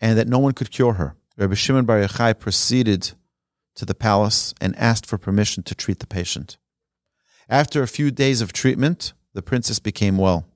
and 0.00 0.16
that 0.16 0.28
no 0.28 0.38
one 0.38 0.52
could 0.52 0.70
cure 0.70 0.94
her. 0.94 1.16
Rabbi 1.36 1.54
Shimon 1.54 1.86
Bar 1.86 2.00
Yochai 2.00 2.38
proceeded 2.38 3.12
to 3.74 3.86
the 3.86 3.94
palace 3.94 4.54
and 4.60 4.76
asked 4.76 5.06
for 5.06 5.16
permission 5.16 5.62
to 5.62 5.74
treat 5.74 5.98
the 5.98 6.06
patient. 6.06 6.58
After 7.48 7.82
a 7.82 7.88
few 7.88 8.10
days 8.10 8.40
of 8.40 8.52
treatment, 8.52 9.14
the 9.32 9.42
princess 9.42 9.78
became 9.78 10.18
well. 10.18 10.46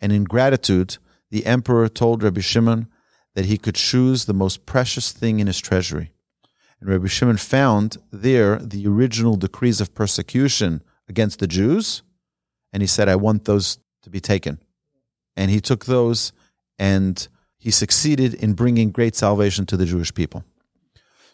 And 0.00 0.12
in 0.12 0.24
gratitude, 0.24 0.98
the 1.30 1.46
emperor 1.46 1.88
told 1.88 2.22
Rabbi 2.22 2.40
Shimon 2.40 2.88
that 3.34 3.44
he 3.44 3.58
could 3.58 3.74
choose 3.74 4.24
the 4.24 4.34
most 4.34 4.64
precious 4.64 5.12
thing 5.12 5.40
in 5.40 5.46
his 5.46 5.60
treasury. 5.60 6.12
And 6.80 6.88
Rabbi 6.88 7.06
Shimon 7.06 7.36
found 7.36 7.98
there 8.10 8.56
the 8.56 8.86
original 8.86 9.36
decrees 9.36 9.80
of 9.80 9.94
persecution 9.94 10.82
against 11.08 11.40
the 11.40 11.46
Jews, 11.46 12.02
and 12.72 12.82
he 12.82 12.86
said, 12.86 13.08
I 13.08 13.16
want 13.16 13.44
those 13.44 13.78
to 14.02 14.10
be 14.10 14.20
taken. 14.20 14.58
And 15.36 15.50
he 15.50 15.60
took 15.60 15.84
those 15.84 16.32
and 16.78 17.26
he 17.64 17.70
succeeded 17.70 18.34
in 18.34 18.52
bringing 18.52 18.90
great 18.90 19.16
salvation 19.16 19.64
to 19.64 19.78
the 19.78 19.86
Jewish 19.86 20.12
people. 20.12 20.44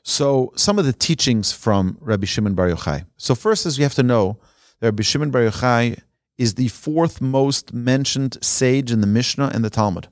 So, 0.05 0.53
some 0.55 0.79
of 0.79 0.85
the 0.85 0.93
teachings 0.93 1.51
from 1.51 1.99
Rabbi 2.01 2.25
Shimon 2.25 2.55
Bar 2.55 2.69
Yochai. 2.69 3.05
So, 3.17 3.35
first 3.35 3.67
is 3.67 3.79
you 3.79 3.85
have 3.85 3.97
to 3.97 4.05
know 4.05 4.39
Rabbi 4.81 5.03
Shimon 5.03 5.33
Bar 5.33 5.43
Yochai 5.43 6.01
is 6.39 6.55
the 6.55 6.69
fourth 6.69 7.21
most 7.21 7.75
mentioned 7.75 8.39
sage 8.41 8.93
in 8.93 9.01
the 9.01 9.09
Mishnah 9.09 9.51
and 9.53 9.65
the 9.65 9.71
Talmud. 9.71 10.07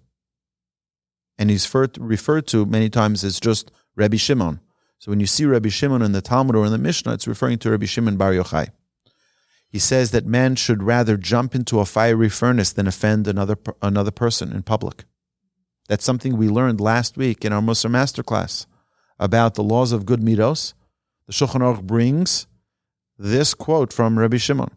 And 1.39 1.51
he's 1.51 1.73
referred 1.73 2.49
to 2.49 2.67
many 2.67 2.91
times 2.91 3.23
as 3.23 3.39
just 3.39 3.71
Rabbi 3.95 4.17
Shimon. 4.17 4.59
So, 4.99 5.13
when 5.13 5.21
you 5.21 5.27
see 5.27 5.45
Rabbi 5.45 5.69
Shimon 5.69 6.03
in 6.03 6.11
the 6.11 6.21
Talmud 6.21 6.57
or 6.57 6.67
in 6.67 6.73
the 6.73 6.79
Mishnah, 6.79 7.13
it's 7.13 7.29
referring 7.29 7.59
to 7.61 7.71
Rabbi 7.71 7.87
Shimon 7.87 8.17
Bar 8.17 8.33
Yochai. 8.33 8.71
He 9.69 9.79
says 9.79 10.11
that 10.11 10.27
man 10.27 10.57
should 10.57 10.83
rather 10.83 11.17
jump 11.17 11.55
into 11.55 11.79
a 11.79 11.87
fiery 11.87 12.29
furnace 12.29 12.73
than 12.73 12.89
offend 12.89 13.29
another, 13.29 13.57
another 13.81 14.11
person 14.11 14.51
in 14.51 14.65
public. 14.65 15.05
That's 15.89 16.05
something 16.05 16.37
we 16.37 16.49
learned 16.49 16.81
last 16.81 17.17
week 17.17 17.45
in 17.45 17.53
our 17.53 17.63
Musar 17.63 17.91
Masterclass 17.91 18.67
about 19.19 19.55
the 19.55 19.63
laws 19.63 19.91
of 19.93 20.07
good 20.07 20.21
midos. 20.21 20.75
The 21.27 21.33
Shulchan 21.33 21.61
Aruch 21.61 21.83
brings 21.83 22.47
this 23.19 23.55
quote 23.55 23.93
from 23.93 24.19
Rabbi 24.19 24.37
Shimon. 24.37 24.71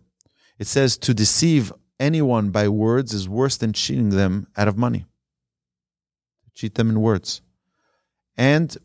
It 0.57 0.67
says, 0.67 0.97
To 0.97 1.13
deceive 1.13 1.73
anyone 1.99 2.49
by 2.49 2.69
words 2.69 3.13
is 3.13 3.27
worse 3.27 3.57
than 3.57 3.73
cheating 3.73 4.09
them 4.09 4.47
out 4.55 4.67
of 4.67 4.77
money. 4.77 5.05
Cheat 6.55 6.75
them 6.75 6.89
in 6.89 7.01
words. 7.01 7.41
And 8.37 8.75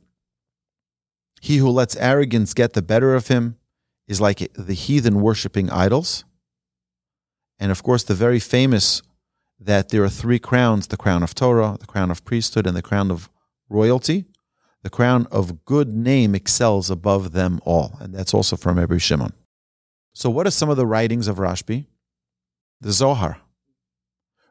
he 1.41 1.59
who 1.59 1.71
lets 1.71 1.97
arrogance 1.97 2.55
get 2.55 2.73
the 2.73 2.83
better 2.83 3.15
of 3.15 3.29
him 3.29 3.57
is 4.09 4.21
like 4.21 4.53
the 4.55 4.75
heathen 4.75 5.21
worshipping 5.21 5.71
idols. 5.71 6.25
And 7.59 7.71
of 7.71 7.83
course, 7.83 8.03
the 8.03 8.15
very 8.15 8.41
famous 8.41 9.03
that 9.59 9.89
there 9.89 10.05
are 10.05 10.09
three 10.09 10.39
crowns 10.39 10.87
the 10.87 10.97
crown 10.97 11.23
of 11.23 11.35
Torah, 11.35 11.77
the 11.81 11.87
crown 11.87 12.11
of 12.11 12.25
priesthood, 12.25 12.67
and 12.67 12.77
the 12.77 12.83
crown 12.83 13.11
of 13.11 13.31
royalty. 13.69 14.27
The 14.83 14.91
crown 14.91 15.27
of 15.33 15.65
good 15.65 15.89
name 15.89 16.35
excels 16.35 16.91
above 16.91 17.33
them 17.33 17.61
all. 17.65 17.97
And 18.01 18.15
that's 18.15 18.33
also 18.33 18.57
from 18.57 18.79
Rabbi 18.79 18.99
Shimon. 18.99 19.33
So, 20.13 20.31
what 20.31 20.47
are 20.47 20.53
some 20.53 20.71
of 20.71 20.77
the 20.77 20.87
writings 20.87 21.27
of 21.27 21.37
Rashbi? 21.39 21.87
The 22.81 22.93
Zohar. 22.93 23.39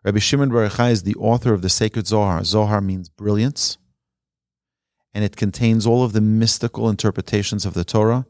Rabbi 0.04 0.20
Shimon 0.20 0.50
Bar 0.50 0.68
Yochai 0.68 0.92
is 0.92 1.04
the 1.04 1.16
author 1.16 1.54
of 1.54 1.62
the 1.62 1.70
sacred 1.70 2.06
Zohar. 2.06 2.44
Zohar 2.44 2.80
means 2.80 3.10
brilliance, 3.10 3.80
and 5.16 5.24
it 5.24 5.36
contains 5.36 5.88
all 5.88 6.04
of 6.04 6.14
the 6.14 6.22
mystical 6.22 6.90
interpretations 6.90 7.66
of 7.66 7.74
the 7.74 7.84
Torah 7.84 8.28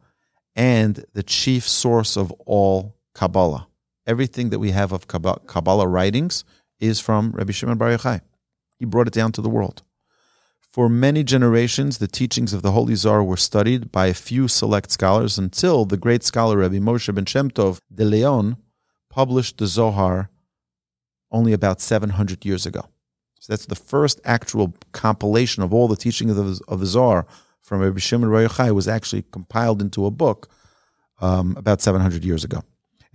and 0.55 1.03
the 1.13 1.23
chief 1.23 1.67
source 1.67 2.15
of 2.15 2.31
all 2.45 2.95
Kabbalah. 3.13 3.67
Everything 4.07 4.51
that 4.51 4.59
we 4.59 4.71
have 4.71 4.93
of 4.93 5.07
Kabbalah 5.07 5.87
writings 5.87 6.45
is 6.79 6.99
from 6.99 7.31
Rabbi 7.31 7.51
Shimon 7.51 7.77
Bar 7.77 7.89
Yochai. 7.89 8.21
He 8.77 8.85
brought 8.85 9.07
it 9.07 9.13
down 9.13 9.31
to 9.33 9.41
the 9.41 9.49
world. 9.49 9.83
For 10.75 10.89
many 10.89 11.23
generations, 11.23 11.99
the 11.99 12.07
teachings 12.07 12.51
of 12.51 12.61
the 12.61 12.71
Holy 12.71 12.95
Zohar 12.95 13.23
were 13.23 13.37
studied 13.37 13.93
by 13.93 14.07
a 14.07 14.13
few 14.13 14.49
select 14.49 14.91
scholars 14.91 15.37
until 15.37 15.85
the 15.85 15.95
great 15.95 16.23
scholar 16.23 16.57
Rabbi 16.57 16.79
Moshe 16.79 17.13
ben 17.15 17.25
Shem 17.25 17.49
Tov 17.49 17.79
de 17.93 18.03
Leon 18.03 18.57
published 19.09 19.57
the 19.57 19.67
Zohar 19.67 20.29
only 21.31 21.53
about 21.53 21.79
700 21.79 22.43
years 22.43 22.65
ago. 22.65 22.81
So 23.39 23.53
that's 23.53 23.67
the 23.67 23.75
first 23.75 24.19
actual 24.25 24.73
compilation 24.91 25.63
of 25.63 25.73
all 25.73 25.87
the 25.87 25.95
teachings 25.95 26.37
of 26.37 26.45
the, 26.45 26.61
of 26.67 26.81
the 26.81 26.85
Zohar 26.85 27.25
from 27.61 27.79
Rabbi 27.79 27.99
Shimon 27.99 28.29
Bar 28.29 28.41
Yochai 28.41 28.75
was 28.75 28.87
actually 28.89 29.23
compiled 29.31 29.81
into 29.81 30.05
a 30.05 30.11
book 30.11 30.49
um, 31.21 31.55
about 31.57 31.81
700 31.81 32.25
years 32.25 32.43
ago. 32.43 32.63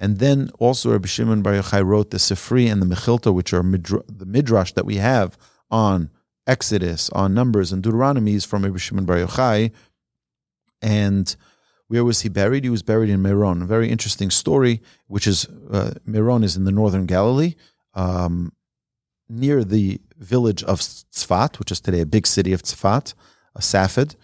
And 0.00 0.19
then 0.19 0.50
also 0.59 0.92
Rabbi 0.92 1.07
Shimon 1.07 1.42
Bar 1.42 1.52
Yochai 1.52 1.85
wrote 1.85 2.11
the 2.11 2.16
Sifri 2.16 2.73
and 2.73 2.80
the 2.80 2.87
Mechilta, 2.87 3.33
which 3.35 3.52
are 3.52 3.62
the 3.62 4.25
midrash 4.26 4.73
that 4.73 4.87
we 4.87 4.97
have 4.97 5.37
on 5.71 6.09
Exodus, 6.47 7.11
on 7.11 7.35
Numbers, 7.35 7.71
and 7.71 7.83
Deuteronomy 7.83 8.33
is 8.33 8.47
from 8.47 8.64
Rabbi 8.64 8.78
Shimon 8.78 9.04
Bar 9.04 9.19
Yochai. 9.19 9.73
And 10.80 11.37
where 11.88 12.02
was 12.02 12.23
he 12.23 12.30
buried? 12.30 12.64
He 12.64 12.71
was 12.71 12.83
buried 12.83 13.11
in 13.11 13.21
Meron. 13.21 13.61
A 13.61 13.66
very 13.66 13.90
interesting 13.90 14.30
story, 14.30 14.80
which 15.07 15.26
is 15.26 15.47
uh, 15.71 15.92
Meron 16.07 16.45
is 16.45 16.57
in 16.57 16.64
the 16.64 16.73
northern 16.73 17.04
Galilee, 17.04 17.54
um, 17.92 18.54
near 19.28 19.62
the 19.64 20.00
village 20.16 20.64
of 20.64 20.80
Tzfat, 20.80 21.59
which 21.59 21.71
is 21.71 21.78
today 21.78 22.00
a 22.00 22.07
big 22.07 22.26
city 22.26 22.54
of 22.54 22.62
Tzfat, 22.62 23.12
a 23.54 23.61
Safed. 23.61 24.16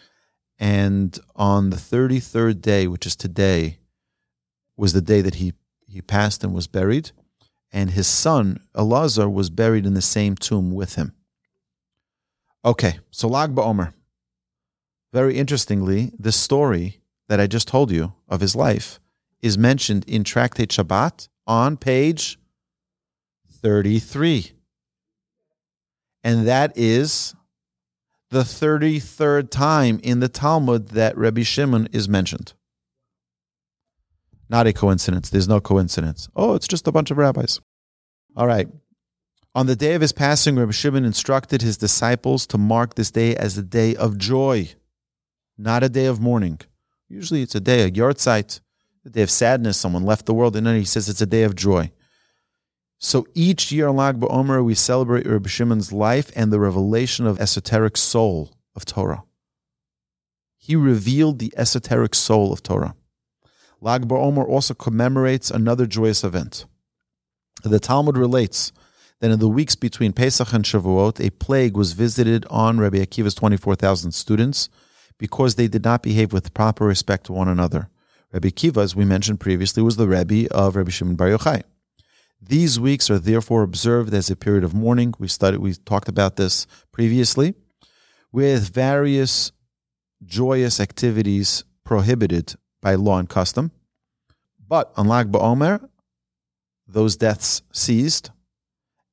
And 0.59 1.19
on 1.35 1.69
the 1.69 1.77
33rd 1.77 2.63
day, 2.63 2.87
which 2.87 3.05
is 3.05 3.15
today, 3.15 3.79
was 4.75 4.95
the 4.95 5.03
day 5.03 5.21
that 5.21 5.35
he 5.35 5.53
he 5.87 6.03
passed 6.03 6.45
and 6.45 6.55
was 6.55 6.67
buried, 6.67 7.13
and 7.73 7.91
his 7.91 8.07
son 8.07 8.61
Elazar 8.75 9.33
was 9.33 9.51
buried 9.51 9.87
in 9.87 9.95
the 9.95 10.03
same 10.03 10.35
tomb 10.35 10.73
with 10.73 10.95
him. 10.95 11.13
Okay, 12.65 12.99
so 13.11 13.29
Lag 13.29 13.55
BaOmer. 13.55 13.93
Very 15.13 15.37
interestingly, 15.37 16.13
this 16.19 16.37
story 16.37 17.01
that 17.29 17.41
I 17.41 17.47
just 17.47 17.69
told 17.69 17.91
you 17.91 18.15
of 18.29 18.41
his 18.41 18.57
life 18.57 19.01
is 19.41 19.57
mentioned 19.57 20.05
in 20.09 20.25
Tractate 20.25 20.71
Shabbat 20.71 21.29
on 21.47 21.77
page 21.77 22.39
33. 23.49 24.53
And 26.25 26.47
that 26.47 26.73
is 26.77 27.35
the 28.31 28.41
33rd 28.41 29.51
time 29.51 30.01
in 30.03 30.21
the 30.21 30.29
Talmud 30.29 30.89
that 30.89 31.17
Rabbi 31.17 31.43
Shimon 31.43 31.89
is 31.93 32.09
mentioned. 32.09 32.55
Not 34.49 34.67
a 34.67 34.73
coincidence. 34.73 35.31
There's 35.31 35.49
no 35.49 35.61
coincidence. 35.61 36.29
Oh, 36.37 36.55
it's 36.55 36.69
just 36.69 36.87
a 36.87 36.93
bunch 36.93 37.11
of 37.11 37.19
rabbis. 37.19 37.61
All 38.37 38.47
right. 38.47 38.69
On 39.55 39.67
the 39.67 39.77
day 39.77 39.95
of 39.95 40.03
his 40.03 40.13
passing, 40.13 40.57
Rabbi 40.57 40.73
Shimon 40.73 41.05
instructed 41.05 41.63
his 41.63 41.79
disciples 41.79 42.47
to 42.49 42.59
mark 42.59 42.95
this 42.95 43.11
day 43.11 43.35
as 43.35 43.57
a 43.57 43.63
day 43.63 43.97
of 43.97 44.19
joy, 44.19 44.69
not 45.57 45.83
a 45.83 45.89
day 45.89 46.05
of 46.05 46.21
mourning. 46.21 46.61
Usually 47.09 47.41
it's 47.41 47.55
a 47.55 47.61
day, 47.61 47.83
a 47.83 47.91
yahrzeit, 47.91 48.61
a 49.07 49.11
day 49.11 49.23
of 49.23 49.31
sadness. 49.31 49.79
Someone 49.79 50.05
left 50.05 50.27
the 50.27 50.35
world, 50.35 50.57
and 50.57 50.67
then 50.67 50.77
he 50.77 50.85
says 50.85 51.09
it's 51.09 51.23
a 51.23 51.27
day 51.27 51.43
of 51.43 51.55
joy. 51.55 51.91
So 52.99 53.27
each 53.35 53.73
year 53.73 53.89
on 53.89 53.97
Lag 53.97 54.21
BaOmer, 54.21 54.65
we 54.65 54.75
celebrate 54.75 55.27
Rabbi 55.27 55.49
Shimon's 55.49 55.93
life 55.93 56.31
and 56.37 56.53
the 56.53 56.61
revelation 56.61 57.27
of 57.27 57.41
esoteric 57.41 57.97
soul 57.97 58.53
of 58.75 58.85
Torah. 58.85 59.25
He 60.59 60.77
revealed 60.77 61.39
the 61.39 61.53
esoteric 61.57 62.15
soul 62.15 62.53
of 62.53 62.63
Torah. 62.63 62.95
Lag 63.87 64.09
BaOmer 64.09 64.45
also 64.45 64.75
commemorates 64.75 65.49
another 65.49 65.87
joyous 65.87 66.25
event. 66.25 66.65
The 67.63 67.79
Talmud 67.79 68.17
relates 68.17 68.73
that 69.21 69.31
in 69.31 69.39
the 69.39 69.49
weeks 69.49 69.77
between 69.77 70.13
Pesach 70.13 70.53
and 70.53 70.65
Shavuot, 70.65 71.25
a 71.25 71.31
plague 71.31 71.77
was 71.77 71.93
visited 71.93 72.45
on 72.51 72.81
Rabbi 72.81 72.99
Akiva's 72.99 73.37
24,000 73.37 74.11
students 74.11 74.69
because 75.21 75.55
they 75.55 75.69
did 75.69 75.85
not 75.85 76.03
behave 76.03 76.33
with 76.33 76.53
proper 76.53 76.85
respect 76.85 77.27
to 77.27 77.33
one 77.33 77.47
another. 77.47 77.89
Rabbi 78.33 78.49
Akiva, 78.49 78.79
as 78.79 78.97
we 78.97 79.05
mentioned 79.05 79.39
previously, 79.39 79.85
was 79.85 79.95
the 79.95 80.09
Rebbe 80.09 80.53
of 80.53 80.75
Rabbi 80.75 80.91
Shimon 80.91 81.15
Bar 81.15 81.29
Yochai. 81.29 81.63
These 82.43 82.81
weeks 82.81 83.09
are 83.09 83.21
therefore 83.21 83.63
observed 83.63 84.13
as 84.13 84.29
a 84.29 84.35
period 84.35 84.65
of 84.65 84.75
mourning. 84.75 85.15
We 85.21 85.29
studied, 85.29 85.61
we 85.61 85.75
talked 85.75 86.09
about 86.09 86.35
this 86.35 86.67
previously, 86.91 87.55
with 88.33 88.69
various 88.69 89.53
joyous 90.25 90.81
activities 90.81 91.63
prohibited 91.85 92.57
by 92.83 92.97
law 92.97 93.19
and 93.21 93.29
custom. 93.29 93.71
But 94.69 94.93
on 94.97 95.07
Lag 95.07 95.31
BaOmer, 95.31 95.89
those 96.87 97.17
deaths 97.17 97.63
ceased, 97.73 98.31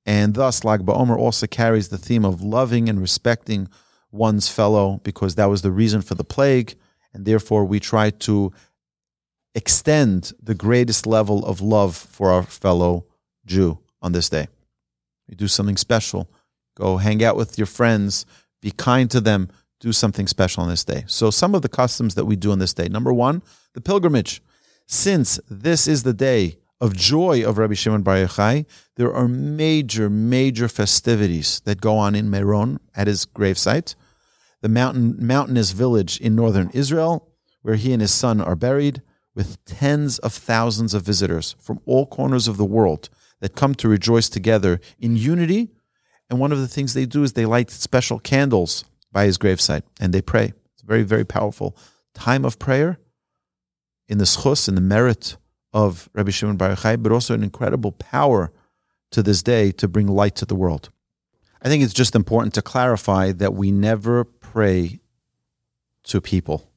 and 0.06 0.34
thus 0.34 0.64
Lag 0.64 0.86
BaOmer 0.86 1.18
also 1.18 1.48
carries 1.48 1.90
the 1.90 1.98
theme 1.98 2.26
of 2.26 2.42
loving 2.42 2.90
and 2.90 3.00
respecting 3.00 3.70
one's 4.12 4.50
fellow 4.50 5.00
because 5.04 5.36
that 5.36 5.46
was 5.46 5.62
the 5.62 5.72
reason 5.72 6.02
for 6.02 6.16
the 6.16 6.24
plague, 6.24 6.76
and 7.14 7.26
therefore 7.26 7.66
we 7.66 7.80
try 7.80 8.10
to 8.10 8.52
extend 9.56 10.34
the 10.42 10.56
greatest 10.56 11.06
level 11.06 11.46
of 11.46 11.62
love 11.62 11.96
for 11.96 12.32
our 12.32 12.44
fellow 12.44 13.06
Jew 13.46 13.80
on 14.02 14.12
this 14.12 14.30
day. 14.30 14.48
You 15.28 15.36
do 15.36 15.48
something 15.48 15.78
special. 15.78 16.30
Go 16.76 16.98
hang 16.98 17.24
out 17.24 17.38
with 17.38 17.58
your 17.58 17.68
friends. 17.68 18.26
Be 18.62 18.72
kind 18.72 19.10
to 19.12 19.22
them. 19.22 19.50
do 19.80 19.92
something 19.92 20.28
special 20.28 20.64
on 20.64 20.70
this 20.70 20.86
day. 20.86 21.04
So, 21.08 21.30
some 21.30 21.54
of 21.54 21.62
the 21.62 21.68
customs 21.68 22.16
that 22.16 22.24
we 22.24 22.38
do 22.38 22.54
on 22.54 22.60
this 22.60 22.74
day 22.74 22.88
number 22.88 23.12
one, 23.12 23.42
the 23.74 23.82
pilgrimage. 23.82 24.42
Since 24.86 25.40
this 25.50 25.88
is 25.88 26.04
the 26.04 26.14
day 26.14 26.58
of 26.82 26.96
joy 26.96 27.44
of 27.48 27.58
Rabbi 27.58 27.74
Shimon 27.74 28.02
Bar 28.02 28.18
Yochai, 28.18 28.66
there 28.98 29.14
are 29.14 29.28
major, 29.28 30.10
major 30.10 30.68
festivities 30.68 31.62
that 31.62 31.80
go 31.80 31.98
on 31.98 32.14
in 32.16 32.30
Meron 32.30 32.80
at 32.96 33.08
his 33.08 33.26
gravesite, 33.26 33.96
the 34.62 34.70
mountain, 34.70 35.16
mountainous 35.20 35.72
village 35.72 36.20
in 36.20 36.36
northern 36.36 36.70
Israel, 36.74 37.30
where 37.62 37.76
he 37.76 37.94
and 37.94 38.02
his 38.02 38.14
son 38.14 38.42
are 38.42 38.56
buried, 38.56 39.02
with 39.34 39.64
tens 39.66 40.20
of 40.20 40.34
thousands 40.34 40.94
of 40.94 41.04
visitors 41.04 41.56
from 41.60 41.80
all 41.86 42.06
corners 42.06 42.48
of 42.48 42.58
the 42.58 42.66
world 42.66 43.10
that 43.40 43.56
come 43.56 43.74
to 43.76 43.88
rejoice 43.88 44.30
together 44.30 44.80
in 45.00 45.16
unity. 45.16 45.72
And 46.30 46.40
one 46.40 46.52
of 46.52 46.60
the 46.60 46.68
things 46.68 46.94
they 46.94 47.06
do 47.06 47.24
is 47.24 47.34
they 47.34 47.46
light 47.46 47.72
special 47.72 48.20
candles 48.20 48.86
by 49.12 49.26
his 49.26 49.38
gravesite 49.38 49.84
and 50.00 50.14
they 50.14 50.22
pray. 50.22 50.54
It's 50.74 50.84
a 50.84 50.86
very, 50.86 51.04
very 51.04 51.26
powerful 51.26 51.76
time 52.14 52.46
of 52.46 52.60
prayer 52.60 53.00
in 54.08 54.18
the 54.18 54.26
schus, 54.26 54.68
in 54.68 54.76
the 54.76 54.82
merit 54.82 55.38
of 55.74 56.10
Rabbi 56.14 56.32
Shimon 56.32 56.58
Bar 56.58 56.76
Yochai, 56.76 57.02
but 57.02 57.12
also 57.12 57.34
an 57.34 57.44
incredible 57.44 57.92
power 57.92 58.52
to 59.12 59.24
this 59.24 59.42
day 59.42 59.72
to 59.72 59.88
bring 59.88 60.08
light 60.08 60.36
to 60.36 60.46
the 60.46 60.56
world. 60.56 60.90
I 61.62 61.70
think 61.70 61.84
it's 61.84 61.94
just 61.94 62.16
important 62.16 62.54
to 62.56 62.62
clarify 62.62 63.32
that 63.32 63.54
we 63.54 63.72
never 63.72 64.24
pray 64.24 65.00
to 66.04 66.20
people. 66.20 66.70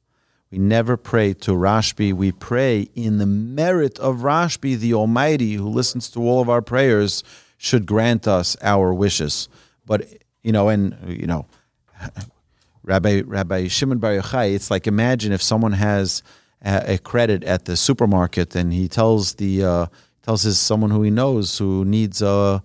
We 0.49 0.57
never 0.57 0.95
pray 0.95 1.33
to 1.33 1.51
Rashbi. 1.51 2.13
We 2.13 2.31
pray 2.31 2.87
in 2.95 3.17
the 3.17 3.25
merit 3.25 3.99
of 3.99 4.17
Rashbi, 4.19 4.77
the 4.77 4.93
Almighty, 4.93 5.55
who 5.55 5.67
listens 5.67 6.09
to 6.11 6.21
all 6.21 6.41
of 6.41 6.49
our 6.49 6.61
prayers, 6.61 7.23
should 7.57 7.85
grant 7.85 8.27
us 8.27 8.55
our 8.61 8.93
wishes. 8.93 9.49
But 9.85 10.07
you 10.43 10.53
know, 10.53 10.69
and 10.69 10.95
you 11.07 11.27
know, 11.27 11.47
Rabbi 12.83 13.23
Rabbi 13.25 13.67
Shimon 13.67 13.97
Bar 13.97 14.13
Yochai, 14.13 14.53
it's 14.53 14.71
like 14.71 14.87
imagine 14.87 15.33
if 15.33 15.41
someone 15.41 15.73
has 15.73 16.23
a, 16.61 16.97
credit 16.97 17.43
at 17.43 17.65
the 17.65 17.77
supermarket 17.77 18.55
and 18.55 18.73
he 18.73 18.87
tells 18.87 19.35
the 19.35 19.63
uh, 19.63 19.85
tells 20.23 20.43
his 20.43 20.59
someone 20.59 20.91
who 20.91 21.03
he 21.03 21.11
knows 21.11 21.57
who 21.57 21.85
needs 21.85 22.21
uh, 22.21 22.59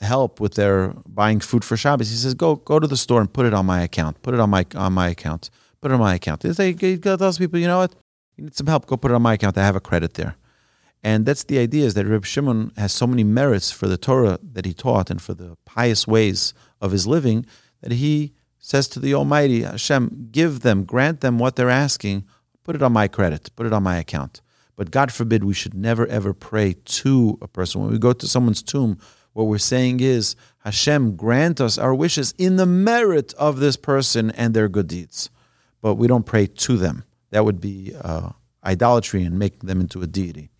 help 0.00 0.40
with 0.40 0.54
their 0.54 0.94
buying 1.06 1.40
food 1.40 1.64
for 1.64 1.76
Shabbos. 1.76 2.10
He 2.10 2.16
says, 2.16 2.34
"Go 2.34 2.56
go 2.56 2.78
to 2.78 2.86
the 2.86 2.96
store 2.96 3.20
and 3.20 3.32
put 3.32 3.46
it 3.46 3.54
on 3.54 3.66
my 3.66 3.82
account. 3.82 4.22
Put 4.22 4.34
it 4.34 4.40
on 4.40 4.50
my 4.50 4.66
on 4.74 4.92
my 4.92 5.08
account." 5.08 5.50
put 5.82 5.90
it 5.90 5.94
on 5.94 6.00
my 6.00 6.14
account. 6.14 6.40
They, 6.40 6.72
he 6.72 6.96
tells 6.96 7.38
people, 7.38 7.58
you 7.58 7.66
know 7.66 7.78
what, 7.78 7.94
you 8.36 8.44
need 8.44 8.56
some 8.56 8.68
help, 8.68 8.86
go 8.86 8.96
put 8.96 9.10
it 9.10 9.14
on 9.14 9.22
my 9.22 9.34
account. 9.34 9.58
I 9.58 9.64
have 9.64 9.76
a 9.76 9.80
credit 9.80 10.14
there. 10.14 10.36
And 11.02 11.26
that's 11.26 11.44
the 11.44 11.58
idea 11.58 11.84
is 11.84 11.94
that 11.94 12.06
Reb 12.06 12.24
Shimon 12.24 12.70
has 12.76 12.92
so 12.92 13.08
many 13.08 13.24
merits 13.24 13.72
for 13.72 13.88
the 13.88 13.98
Torah 13.98 14.38
that 14.40 14.64
he 14.64 14.72
taught 14.72 15.10
and 15.10 15.20
for 15.20 15.34
the 15.34 15.56
pious 15.64 16.06
ways 16.06 16.54
of 16.80 16.92
his 16.92 17.08
living 17.08 17.44
that 17.80 17.90
he 17.90 18.32
says 18.60 18.86
to 18.88 19.00
the 19.00 19.12
Almighty, 19.12 19.62
Hashem, 19.62 20.28
give 20.30 20.60
them, 20.60 20.84
grant 20.84 21.20
them 21.20 21.40
what 21.40 21.56
they're 21.56 21.68
asking, 21.68 22.24
put 22.64 22.76
it 22.76 22.82
on 22.82 22.92
my 22.92 23.08
credit, 23.08 23.50
put 23.56 23.66
it 23.66 23.72
on 23.72 23.82
my 23.82 23.98
account. 23.98 24.40
But 24.76 24.90
God 24.90 25.12
forbid 25.12 25.44
we 25.44 25.54
should 25.54 25.74
never 25.74 26.06
ever 26.06 26.32
pray 26.32 26.74
to 26.84 27.38
a 27.42 27.48
person. 27.48 27.82
When 27.82 27.90
we 27.90 27.98
go 27.98 28.12
to 28.12 28.26
someone's 28.26 28.62
tomb, 28.62 28.98
what 29.32 29.44
we're 29.44 29.58
saying 29.58 30.00
is, 30.00 30.36
Hashem, 30.58 31.16
grant 31.16 31.60
us 31.60 31.78
our 31.78 31.94
wishes 31.94 32.34
in 32.38 32.56
the 32.56 32.66
merit 32.66 33.32
of 33.34 33.58
this 33.58 33.76
person 33.76 34.30
and 34.32 34.54
their 34.54 34.68
good 34.68 34.88
deeds 34.88 35.30
but 35.82 35.96
we 35.96 36.06
don't 36.06 36.24
pray 36.24 36.46
to 36.46 36.78
them. 36.78 37.04
That 37.30 37.44
would 37.44 37.60
be 37.60 37.92
uh, 38.00 38.30
idolatry 38.64 39.24
and 39.24 39.38
making 39.38 39.66
them 39.66 39.80
into 39.80 40.00
a 40.00 40.06
deity. 40.06 40.50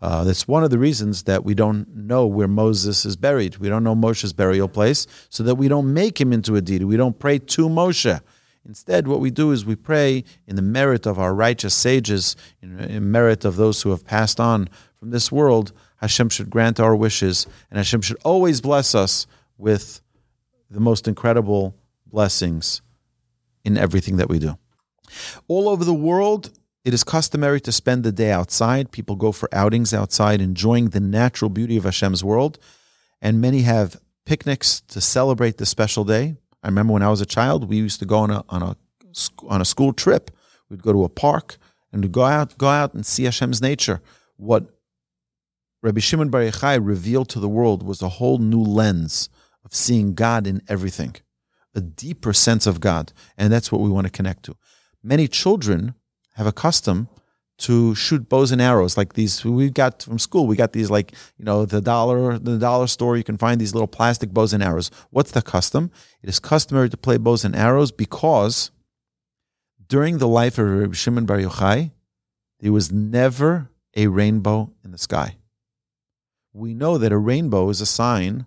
Uh, 0.00 0.24
that's 0.24 0.48
one 0.48 0.64
of 0.64 0.70
the 0.70 0.78
reasons 0.78 1.24
that 1.24 1.44
we 1.44 1.54
don't 1.54 1.86
know 1.94 2.26
where 2.26 2.48
Moses 2.48 3.04
is 3.04 3.16
buried. 3.16 3.58
We 3.58 3.68
don't 3.68 3.84
know 3.84 3.94
Moshe's 3.94 4.32
burial 4.32 4.68
place, 4.68 5.06
so 5.28 5.42
that 5.44 5.56
we 5.56 5.68
don't 5.68 5.92
make 5.92 6.20
him 6.20 6.32
into 6.32 6.56
a 6.56 6.60
deity. 6.60 6.84
We 6.84 6.96
don't 6.96 7.18
pray 7.18 7.38
to 7.38 7.68
Moshe. 7.68 8.20
Instead, 8.66 9.08
what 9.08 9.20
we 9.20 9.30
do 9.30 9.50
is 9.50 9.64
we 9.64 9.74
pray 9.74 10.24
in 10.46 10.56
the 10.56 10.62
merit 10.62 11.06
of 11.06 11.18
our 11.18 11.34
righteous 11.34 11.74
sages, 11.74 12.36
in, 12.60 12.78
in 12.78 13.10
merit 13.10 13.44
of 13.44 13.56
those 13.56 13.82
who 13.82 13.90
have 13.90 14.04
passed 14.04 14.38
on 14.38 14.68
from 14.98 15.10
this 15.10 15.32
world. 15.32 15.72
Hashem 15.96 16.28
should 16.28 16.50
grant 16.50 16.78
our 16.78 16.94
wishes, 16.94 17.46
and 17.70 17.76
Hashem 17.76 18.02
should 18.02 18.18
always 18.24 18.60
bless 18.60 18.94
us 18.94 19.26
with 19.58 20.00
the 20.70 20.80
most 20.80 21.08
incredible 21.08 21.74
blessings 22.06 22.82
in 23.64 23.76
everything 23.76 24.16
that 24.16 24.28
we 24.28 24.38
do. 24.38 24.56
All 25.48 25.68
over 25.68 25.84
the 25.84 25.92
world, 25.94 26.50
it 26.84 26.94
is 26.94 27.04
customary 27.04 27.60
to 27.60 27.72
spend 27.72 28.04
the 28.04 28.12
day 28.12 28.30
outside. 28.30 28.90
People 28.90 29.16
go 29.16 29.32
for 29.32 29.48
outings 29.52 29.92
outside, 29.92 30.40
enjoying 30.40 30.90
the 30.90 31.00
natural 31.00 31.48
beauty 31.48 31.76
of 31.76 31.84
Hashem's 31.84 32.24
world. 32.24 32.58
And 33.20 33.40
many 33.40 33.62
have 33.62 34.00
picnics 34.24 34.80
to 34.88 35.00
celebrate 35.00 35.58
this 35.58 35.70
special 35.70 36.04
day. 36.04 36.36
I 36.62 36.68
remember 36.68 36.92
when 36.92 37.02
I 37.02 37.08
was 37.08 37.20
a 37.20 37.26
child, 37.26 37.68
we 37.68 37.76
used 37.76 37.98
to 38.00 38.06
go 38.06 38.18
on 38.18 38.30
a, 38.30 38.44
on 38.48 38.62
a, 38.62 38.76
on 39.48 39.60
a 39.60 39.64
school 39.64 39.92
trip. 39.92 40.30
We'd 40.68 40.82
go 40.82 40.92
to 40.92 41.04
a 41.04 41.08
park 41.08 41.56
and 41.92 42.02
we'd 42.02 42.12
go 42.12 42.24
out, 42.24 42.56
go 42.56 42.68
out 42.68 42.94
and 42.94 43.04
see 43.04 43.24
Hashem's 43.24 43.60
nature. 43.60 44.00
What 44.36 44.66
Rabbi 45.82 46.00
Shimon 46.00 46.30
Bar 46.30 46.42
Yochai 46.42 46.78
revealed 46.82 47.28
to 47.30 47.40
the 47.40 47.48
world 47.48 47.82
was 47.82 48.00
a 48.00 48.08
whole 48.08 48.38
new 48.38 48.62
lens 48.62 49.28
of 49.64 49.74
seeing 49.74 50.14
God 50.14 50.46
in 50.46 50.62
everything 50.68 51.16
a 51.74 51.80
deeper 51.80 52.32
sense 52.32 52.66
of 52.66 52.80
God. 52.80 53.12
And 53.36 53.52
that's 53.52 53.72
what 53.72 53.80
we 53.80 53.90
want 53.90 54.06
to 54.06 54.12
connect 54.12 54.44
to. 54.44 54.56
Many 55.02 55.28
children 55.28 55.94
have 56.34 56.46
a 56.46 56.52
custom 56.52 57.08
to 57.62 57.94
shoot 57.94 58.28
bows 58.28 58.52
and 58.52 58.60
arrows. 58.60 58.96
Like 58.96 59.14
these 59.14 59.44
we 59.44 59.70
got 59.70 60.02
from 60.02 60.18
school 60.18 60.46
we 60.46 60.56
got 60.56 60.72
these 60.72 60.90
like 60.90 61.12
you 61.38 61.44
know 61.44 61.64
the 61.64 61.80
dollar 61.80 62.38
the 62.38 62.58
dollar 62.58 62.86
store 62.86 63.16
you 63.16 63.24
can 63.24 63.38
find 63.38 63.60
these 63.60 63.74
little 63.74 63.88
plastic 63.88 64.30
bows 64.30 64.52
and 64.52 64.62
arrows. 64.62 64.90
What's 65.10 65.32
the 65.32 65.42
custom? 65.42 65.90
It 66.22 66.28
is 66.28 66.40
customary 66.40 66.90
to 66.90 66.96
play 66.96 67.16
bows 67.16 67.44
and 67.44 67.56
arrows 67.56 67.92
because 67.92 68.70
during 69.88 70.18
the 70.18 70.28
life 70.28 70.58
of 70.58 70.68
Rabbi 70.68 70.94
Shimon 70.94 71.26
Bar 71.26 71.38
Yochai 71.38 71.92
there 72.60 72.72
was 72.72 72.92
never 72.92 73.70
a 73.94 74.06
rainbow 74.06 74.72
in 74.84 74.92
the 74.92 74.98
sky. 74.98 75.36
We 76.52 76.74
know 76.74 76.98
that 76.98 77.12
a 77.12 77.18
rainbow 77.18 77.68
is 77.70 77.80
a 77.80 77.86
sign 77.86 78.46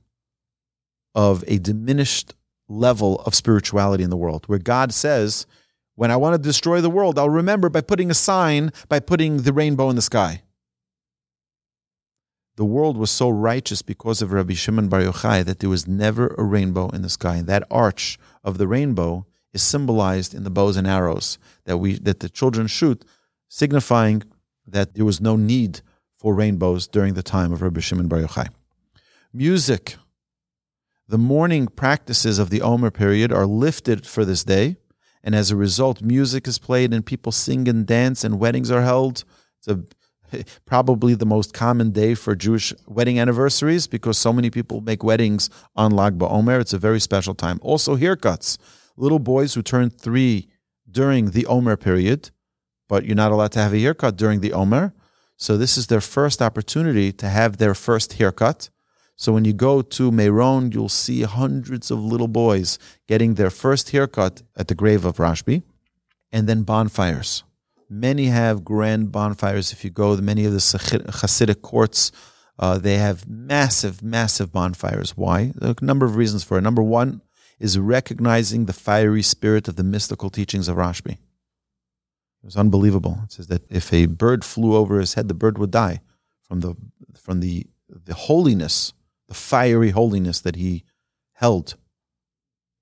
of 1.13 1.43
a 1.47 1.57
diminished 1.57 2.33
level 2.67 3.21
of 3.21 3.35
spirituality 3.35 4.03
in 4.03 4.09
the 4.09 4.17
world, 4.17 4.45
where 4.47 4.59
God 4.59 4.93
says, 4.93 5.45
when 5.95 6.11
I 6.11 6.17
want 6.17 6.33
to 6.35 6.47
destroy 6.47 6.81
the 6.81 6.89
world, 6.89 7.17
I'll 7.17 7.29
remember 7.29 7.69
by 7.69 7.81
putting 7.81 8.11
a 8.11 8.15
sign, 8.15 8.71
by 8.89 8.99
putting 8.99 9.43
the 9.43 9.53
rainbow 9.53 9.89
in 9.89 9.95
the 9.95 10.01
sky. 10.01 10.41
The 12.57 12.65
world 12.65 12.95
was 12.97 13.11
so 13.11 13.29
righteous 13.29 13.81
because 13.81 14.21
of 14.21 14.31
Rabbi 14.31 14.53
Shimon 14.53 14.87
Bar 14.87 15.01
Yochai 15.01 15.43
that 15.43 15.59
there 15.59 15.69
was 15.69 15.87
never 15.87 16.33
a 16.37 16.43
rainbow 16.43 16.89
in 16.89 17.01
the 17.01 17.09
sky. 17.09 17.41
That 17.41 17.67
arch 17.69 18.17
of 18.43 18.57
the 18.57 18.67
rainbow 18.67 19.25
is 19.53 19.61
symbolized 19.61 20.33
in 20.33 20.43
the 20.43 20.49
bows 20.49 20.77
and 20.77 20.87
arrows 20.87 21.37
that 21.65 21.77
we 21.77 21.95
that 21.99 22.21
the 22.21 22.29
children 22.29 22.67
shoot, 22.67 23.03
signifying 23.49 24.23
that 24.65 24.95
there 24.95 25.05
was 25.05 25.19
no 25.19 25.35
need 25.35 25.81
for 26.17 26.33
rainbows 26.33 26.87
during 26.87 27.13
the 27.13 27.23
time 27.23 27.51
of 27.51 27.61
Rabbi 27.61 27.81
Shimon 27.81 28.07
Bar 28.07 28.19
Yochai. 28.19 28.47
Music 29.33 29.97
the 31.07 31.17
mourning 31.19 31.67
practices 31.67 32.39
of 32.39 32.49
the 32.49 32.63
Omer 32.63 32.89
period 32.89 33.31
are 33.31 33.45
lifted 33.45 34.07
for 34.07 34.25
this 34.25 34.43
day, 34.43 34.77
and 35.25 35.33
as 35.33 35.49
a 35.49 35.55
result, 35.55 36.03
music 36.03 36.47
is 36.47 36.59
played 36.59 36.93
and 36.93 37.03
people 37.03 37.31
sing 37.31 37.67
and 37.67 37.85
dance, 37.85 38.23
and 38.23 38.39
weddings 38.39 38.69
are 38.69 38.83
held. 38.83 39.25
It's 39.57 39.67
a, 39.67 40.45
probably 40.65 41.15
the 41.15 41.25
most 41.25 41.51
common 41.51 41.89
day 41.89 42.13
for 42.13 42.35
Jewish 42.35 42.71
wedding 42.87 43.19
anniversaries 43.19 43.87
because 43.87 44.19
so 44.19 44.31
many 44.31 44.51
people 44.51 44.81
make 44.81 45.03
weddings 45.03 45.49
on 45.75 45.91
Lag 45.91 46.19
BaOmer. 46.19 46.61
It's 46.61 46.73
a 46.73 46.77
very 46.77 46.99
special 46.99 47.33
time. 47.33 47.59
Also, 47.63 47.97
haircuts. 47.97 48.59
Little 48.97 49.19
boys 49.19 49.55
who 49.55 49.63
turn 49.63 49.89
three 49.89 50.47
during 50.89 51.31
the 51.31 51.47
Omer 51.47 51.75
period, 51.75 52.29
but 52.87 53.03
you're 53.05 53.15
not 53.15 53.31
allowed 53.31 53.51
to 53.53 53.59
have 53.59 53.73
a 53.73 53.79
haircut 53.79 54.15
during 54.15 54.41
the 54.41 54.53
Omer. 54.53 54.93
So, 55.37 55.57
this 55.57 55.75
is 55.75 55.87
their 55.87 56.01
first 56.01 56.39
opportunity 56.39 57.11
to 57.13 57.27
have 57.27 57.57
their 57.57 57.73
first 57.73 58.13
haircut 58.13 58.69
so 59.15 59.31
when 59.31 59.45
you 59.45 59.53
go 59.53 59.81
to 59.81 60.11
Meron, 60.11 60.71
you'll 60.71 60.89
see 60.89 61.21
hundreds 61.21 61.89
of 61.89 62.03
little 62.03 62.27
boys 62.27 62.77
getting 63.07 63.35
their 63.35 63.49
first 63.49 63.91
haircut 63.91 64.41
at 64.57 64.67
the 64.67 64.75
grave 64.75 65.05
of 65.05 65.17
Rashbi, 65.17 65.63
and 66.31 66.49
then 66.49 66.63
bonfires. 66.63 67.43
Many 67.89 68.25
have 68.25 68.65
grand 68.65 69.11
bonfires. 69.11 69.71
If 69.71 69.85
you 69.85 69.89
go, 69.89 70.15
to 70.15 70.21
many 70.21 70.43
of 70.45 70.51
the 70.51 70.59
Hasidic 70.59 71.61
courts, 71.61 72.11
uh, 72.59 72.77
they 72.77 72.97
have 72.97 73.27
massive, 73.27 74.03
massive 74.03 74.51
bonfires. 74.51 75.15
Why? 75.15 75.53
A 75.61 75.75
number 75.81 76.05
of 76.05 76.17
reasons 76.17 76.43
for 76.43 76.57
it. 76.57 76.61
Number 76.61 76.83
one 76.83 77.21
is 77.57 77.79
recognizing 77.79 78.65
the 78.65 78.73
fiery 78.73 79.21
spirit 79.21 79.67
of 79.67 79.77
the 79.77 79.83
mystical 79.83 80.29
teachings 80.29 80.67
of 80.67 80.75
Rashbi. 80.75 81.11
It 81.11 81.19
was 82.43 82.57
unbelievable. 82.57 83.19
It 83.23 83.31
says 83.31 83.47
that 83.47 83.63
if 83.69 83.93
a 83.93 84.07
bird 84.07 84.43
flew 84.43 84.75
over 84.75 84.99
his 84.99 85.13
head, 85.13 85.29
the 85.29 85.33
bird 85.33 85.57
would 85.57 85.71
die 85.71 86.01
from 86.41 86.59
the 86.59 86.75
from 87.15 87.39
the 87.39 87.65
the 87.87 88.13
holiness 88.13 88.93
the 89.27 89.33
fiery 89.33 89.91
holiness 89.91 90.39
that 90.41 90.55
he 90.55 90.83
held. 91.33 91.75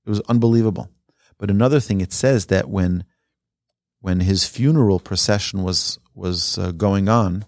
It 0.05 0.09
was 0.09 0.21
unbelievable. 0.21 0.89
But 1.37 1.49
another 1.49 1.79
thing, 1.79 2.01
it 2.01 2.13
says 2.13 2.47
that 2.47 2.69
when 2.69 3.05
when 4.01 4.19
his 4.19 4.45
funeral 4.45 4.99
procession 4.99 5.63
was 5.63 5.99
was 6.13 6.57
uh, 6.57 6.71
going 6.71 7.07
on, 7.07 7.45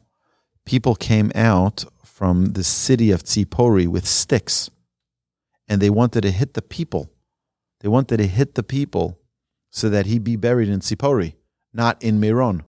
people 0.65 0.95
came 0.95 1.31
out 1.35 1.85
from 2.03 2.53
the 2.53 2.63
city 2.63 3.11
of 3.11 3.23
Tzipori 3.23 3.87
with 3.87 4.07
sticks, 4.07 4.69
and 5.67 5.81
they 5.81 5.89
wanted 5.89 6.21
to 6.21 6.31
hit 6.31 6.53
the 6.53 6.61
people. 6.61 7.11
They 7.81 7.89
wanted 7.89 8.17
to 8.17 8.27
hit 8.27 8.55
the 8.55 8.63
people 8.63 9.19
so 9.69 9.89
that 9.89 10.05
he 10.05 10.17
be 10.17 10.37
buried 10.37 10.69
in 10.69 10.79
Tzipori, 10.79 11.35
not 11.73 12.01
in 12.01 12.19
Meron. 12.19 12.63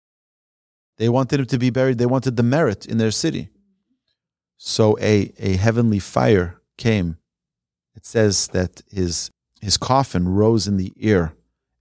They 0.97 1.09
wanted 1.09 1.39
him 1.41 1.45
to 1.47 1.59
be 1.59 1.69
buried, 1.69 1.97
they 1.97 2.05
wanted 2.05 2.35
the 2.35 2.43
merit 2.43 2.85
in 2.85 2.97
their 2.97 3.11
city. 3.11 3.49
So 4.57 4.97
a, 4.99 5.33
a 5.37 5.57
heavenly 5.57 5.99
fire 5.99 6.59
came. 6.77 7.17
It 7.95 8.05
says 8.05 8.47
that 8.49 8.81
his, 8.91 9.31
his 9.61 9.77
coffin 9.77 10.27
rose 10.27 10.67
in 10.67 10.77
the 10.77 10.93
air 10.99 11.33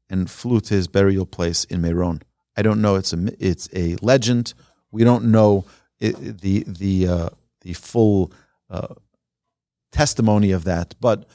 and 0.09 0.31
flew 0.31 0.61
to 0.61 0.75
his 0.75 0.89
burial 0.89 1.27
place 1.27 1.65
in 1.65 1.81
Meron. 1.81 2.23
I 2.57 2.63
don't 2.63 2.81
know. 2.81 2.95
It's 2.95 3.13
a 3.13 3.19
it's 3.39 3.69
a 3.75 3.97
legend. 4.01 4.55
We 4.93 5.03
don't 5.03 5.27
know 5.27 5.65
it, 5.99 6.41
the 6.41 6.65
the 6.67 7.09
uh, 7.09 7.29
the 7.63 7.73
full 7.73 8.33
uh, 8.71 8.95
testimony 9.91 10.53
of 10.53 10.65
that, 10.65 10.95
but 11.01 11.27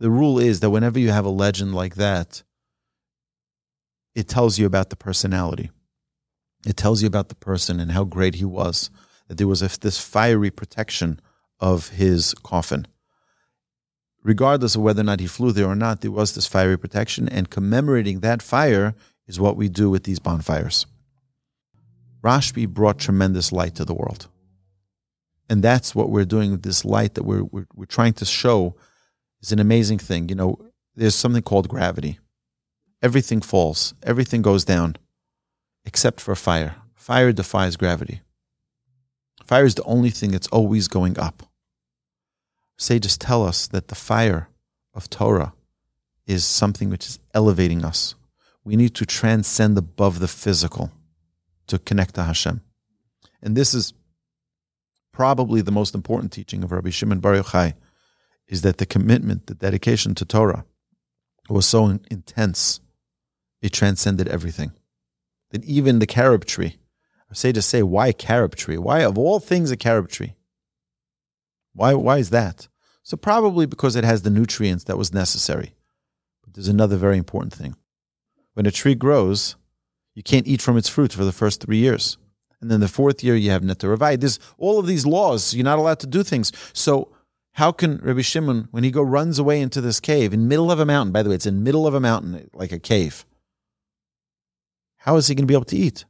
the 0.00 0.10
rule 0.10 0.38
is 0.38 0.60
that 0.60 0.70
whenever 0.70 0.98
you 0.98 1.10
have 1.10 1.24
a 1.24 1.30
legend 1.30 1.74
like 1.74 1.94
that, 1.96 2.42
it 4.14 4.28
tells 4.28 4.58
you 4.58 4.66
about 4.66 4.90
the 4.90 4.96
personality. 4.96 5.70
It 6.66 6.76
tells 6.76 7.00
you 7.02 7.06
about 7.06 7.28
the 7.28 7.36
person 7.36 7.78
and 7.78 7.92
how 7.92 8.04
great 8.04 8.34
he 8.34 8.44
was. 8.44 8.90
That 9.28 9.38
there 9.38 9.48
was 9.48 9.62
a, 9.62 9.78
this 9.80 10.00
fiery 10.00 10.50
protection 10.50 11.20
of 11.58 11.88
his 11.90 12.34
coffin. 12.34 12.86
Regardless 14.22 14.74
of 14.74 14.82
whether 14.82 15.02
or 15.02 15.04
not 15.04 15.20
he 15.20 15.26
flew 15.26 15.52
there 15.52 15.66
or 15.66 15.76
not, 15.76 16.00
there 16.00 16.10
was 16.10 16.34
this 16.34 16.46
fiery 16.46 16.76
protection, 16.76 17.28
and 17.28 17.50
commemorating 17.50 18.20
that 18.20 18.42
fire 18.42 18.94
is 19.26 19.40
what 19.40 19.56
we 19.56 19.68
do 19.68 19.88
with 19.88 20.04
these 20.04 20.18
bonfires. 20.18 20.86
Rashbi 22.22 22.68
brought 22.68 22.98
tremendous 22.98 23.52
light 23.52 23.76
to 23.76 23.84
the 23.84 23.94
world. 23.94 24.28
And 25.48 25.62
that's 25.62 25.94
what 25.94 26.10
we're 26.10 26.24
doing 26.24 26.50
with 26.50 26.62
this 26.62 26.84
light 26.84 27.14
that 27.14 27.22
we're, 27.22 27.44
we're, 27.44 27.66
we're 27.74 27.84
trying 27.84 28.14
to 28.14 28.24
show 28.24 28.74
is 29.40 29.52
an 29.52 29.60
amazing 29.60 29.98
thing. 29.98 30.28
You 30.28 30.34
know, 30.34 30.58
there's 30.96 31.14
something 31.14 31.42
called 31.42 31.68
gravity. 31.68 32.18
Everything 33.02 33.40
falls, 33.40 33.94
everything 34.02 34.42
goes 34.42 34.64
down, 34.64 34.96
except 35.84 36.20
for 36.20 36.34
fire. 36.34 36.76
Fire 36.94 37.30
defies 37.30 37.76
gravity. 37.76 38.22
Fire 39.46 39.64
is 39.64 39.76
the 39.76 39.84
only 39.84 40.10
thing 40.10 40.32
that's 40.32 40.48
always 40.48 40.88
going 40.88 41.18
up. 41.18 41.44
Sages 42.78 43.16
tell 43.16 43.44
us 43.44 43.68
that 43.68 43.88
the 43.88 43.94
fire 43.94 44.48
of 44.92 45.08
Torah 45.08 45.54
is 46.26 46.44
something 46.44 46.90
which 46.90 47.06
is 47.06 47.18
elevating 47.32 47.84
us. 47.84 48.16
We 48.64 48.76
need 48.76 48.94
to 48.96 49.06
transcend 49.06 49.78
above 49.78 50.18
the 50.18 50.28
physical 50.28 50.90
to 51.68 51.78
connect 51.78 52.16
to 52.16 52.24
Hashem. 52.24 52.60
And 53.40 53.56
this 53.56 53.72
is 53.72 53.94
probably 55.12 55.60
the 55.60 55.70
most 55.70 55.94
important 55.94 56.32
teaching 56.32 56.64
of 56.64 56.72
Rabbi 56.72 56.90
Shimon 56.90 57.20
Bar 57.20 57.34
Yochai, 57.34 57.74
is 58.48 58.62
that 58.62 58.78
the 58.78 58.86
commitment, 58.86 59.46
the 59.46 59.54
dedication 59.54 60.14
to 60.16 60.24
Torah 60.24 60.64
was 61.48 61.66
so 61.66 61.86
intense, 62.10 62.80
it 63.62 63.72
transcended 63.72 64.28
everything. 64.28 64.72
That 65.50 65.64
even 65.64 66.00
the 66.00 66.06
carob 66.06 66.44
tree, 66.44 66.78
I 67.30 67.34
say 67.34 67.52
to 67.52 67.62
say, 67.62 67.82
why 67.82 68.12
carob 68.12 68.54
tree? 68.54 68.78
Why 68.78 69.00
of 69.00 69.18
all 69.18 69.40
things 69.40 69.70
a 69.70 69.76
carob 69.76 70.08
tree? 70.08 70.34
Why, 71.74 71.94
why 71.94 72.18
is 72.18 72.30
that? 72.30 72.68
So 73.02 73.16
probably 73.16 73.66
because 73.66 73.96
it 73.96 74.04
has 74.04 74.22
the 74.22 74.30
nutrients 74.30 74.84
that 74.84 74.98
was 74.98 75.12
necessary. 75.12 75.74
But 76.44 76.54
there's 76.54 76.68
another 76.68 76.96
very 76.96 77.18
important 77.18 77.52
thing. 77.52 77.76
When 78.54 78.66
a 78.66 78.70
tree 78.70 78.94
grows, 78.94 79.56
you 80.14 80.22
can't 80.22 80.46
eat 80.46 80.62
from 80.62 80.76
its 80.76 80.88
fruit 80.88 81.12
for 81.12 81.24
the 81.24 81.32
first 81.32 81.60
three 81.60 81.76
years. 81.76 82.16
And 82.60 82.70
then 82.70 82.80
the 82.80 82.88
fourth 82.88 83.22
year, 83.22 83.36
you 83.36 83.50
have 83.50 83.62
Neta 83.62 83.86
Revai. 83.86 84.18
There's 84.18 84.38
all 84.56 84.78
of 84.78 84.86
these 84.86 85.04
laws. 85.04 85.52
You're 85.52 85.64
not 85.64 85.78
allowed 85.78 86.00
to 86.00 86.06
do 86.06 86.22
things. 86.22 86.52
So 86.72 87.12
how 87.52 87.70
can 87.72 87.98
Rabbi 87.98 88.22
Shimon, 88.22 88.68
when 88.70 88.82
he 88.84 88.90
go 88.90 89.02
runs 89.02 89.38
away 89.38 89.60
into 89.60 89.80
this 89.80 90.00
cave 90.00 90.32
in 90.32 90.48
middle 90.48 90.70
of 90.70 90.80
a 90.80 90.86
mountain, 90.86 91.12
by 91.12 91.22
the 91.22 91.28
way, 91.28 91.34
it's 91.34 91.46
in 91.46 91.62
middle 91.62 91.86
of 91.86 91.94
a 91.94 92.00
mountain, 92.00 92.50
like 92.54 92.72
a 92.72 92.78
cave. 92.78 93.24
How 94.98 95.16
is 95.16 95.28
he 95.28 95.34
going 95.34 95.44
to 95.44 95.50
be 95.50 95.54
able 95.54 95.64
to 95.66 95.76
eat? 95.76 96.04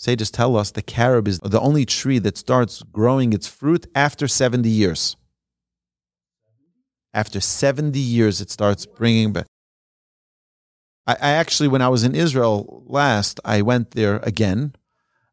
Sages 0.00 0.30
tell 0.30 0.56
us 0.56 0.70
the 0.70 0.80
carob 0.80 1.26
is 1.26 1.40
the 1.40 1.58
only 1.58 1.84
tree 1.84 2.20
that 2.20 2.38
starts 2.38 2.84
growing 2.84 3.32
its 3.32 3.48
fruit 3.48 3.84
after 3.96 4.28
70 4.28 4.68
years. 4.68 5.16
After 7.12 7.40
70 7.40 7.98
years, 7.98 8.40
it 8.40 8.48
starts 8.48 8.86
bringing 8.86 9.32
back. 9.32 9.46
I, 11.04 11.14
I 11.14 11.30
actually, 11.30 11.66
when 11.66 11.82
I 11.82 11.88
was 11.88 12.04
in 12.04 12.14
Israel 12.14 12.84
last, 12.86 13.40
I 13.44 13.60
went 13.62 13.90
there 13.90 14.18
again. 14.18 14.76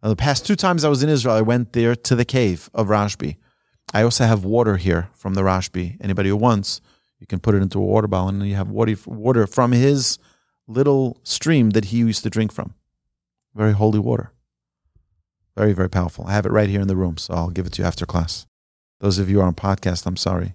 Uh, 0.01 0.09
the 0.09 0.15
past 0.15 0.47
two 0.47 0.55
times 0.55 0.83
I 0.83 0.89
was 0.89 1.03
in 1.03 1.09
Israel, 1.09 1.35
I 1.35 1.41
went 1.41 1.73
there 1.73 1.95
to 1.97 2.15
the 2.15 2.25
cave 2.25 2.67
of 2.73 2.87
Rashbi. 2.87 3.37
I 3.93 4.01
also 4.01 4.25
have 4.25 4.43
water 4.43 4.77
here 4.77 5.09
from 5.13 5.35
the 5.35 5.43
Rashbi. 5.43 5.97
Anybody 6.01 6.29
who 6.29 6.37
wants, 6.37 6.81
you 7.19 7.27
can 7.27 7.39
put 7.39 7.53
it 7.53 7.61
into 7.61 7.77
a 7.77 7.85
water 7.85 8.07
bottle 8.07 8.29
and 8.29 8.47
you 8.47 8.55
have 8.55 8.71
water, 8.71 8.95
water 9.05 9.45
from 9.45 9.73
his 9.73 10.17
little 10.67 11.19
stream 11.21 11.69
that 11.71 11.85
he 11.85 11.97
used 11.97 12.23
to 12.23 12.31
drink 12.31 12.51
from. 12.51 12.73
Very 13.53 13.73
holy 13.73 13.99
water. 13.99 14.31
Very, 15.57 15.73
very 15.73 15.89
powerful. 15.89 16.25
I 16.27 16.33
have 16.33 16.45
it 16.45 16.51
right 16.51 16.69
here 16.69 16.81
in 16.81 16.87
the 16.87 16.95
room, 16.95 17.17
so 17.17 17.33
I'll 17.33 17.49
give 17.49 17.65
it 17.65 17.73
to 17.73 17.81
you 17.81 17.87
after 17.87 18.05
class. 18.05 18.45
Those 18.99 19.19
of 19.19 19.29
you 19.29 19.41
are 19.41 19.47
on 19.47 19.55
podcast, 19.55 20.05
I'm 20.05 20.17
sorry. 20.17 20.53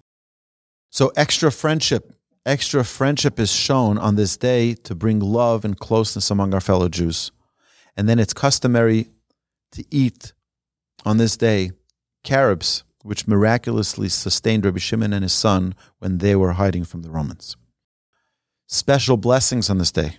So, 0.91 1.13
extra 1.17 1.51
friendship 1.53 2.15
extra 2.47 2.85
friendship 2.85 3.39
is 3.39 3.53
shown 3.53 3.99
on 3.99 4.17
this 4.17 4.37
day 4.37 4.75
to 4.75 4.95
bring 4.95 5.21
love 5.21 5.65
and 5.65 5.79
closeness 5.79 6.31
among 6.31 6.55
our 6.55 6.61
fellow 6.61 6.89
Jews. 6.89 7.31
And 7.97 8.09
then 8.09 8.19
it's 8.19 8.33
customary 8.33 9.11
to 9.73 9.85
eat 9.91 10.33
on 11.05 11.19
this 11.19 11.37
day 11.37 11.73
carobs, 12.25 12.85
which 13.03 13.29
miraculously 13.29 14.09
sustained 14.09 14.65
Rabbi 14.65 14.79
Shimon 14.79 15.13
and 15.13 15.23
his 15.23 15.33
son 15.33 15.75
when 15.99 16.19
they 16.19 16.35
were 16.35 16.53
hiding 16.53 16.85
from 16.85 17.03
the 17.03 17.11
Romans. 17.11 17.57
Special 18.67 19.17
blessings 19.17 19.69
on 19.69 19.79
this 19.79 19.93
day. 19.93 20.17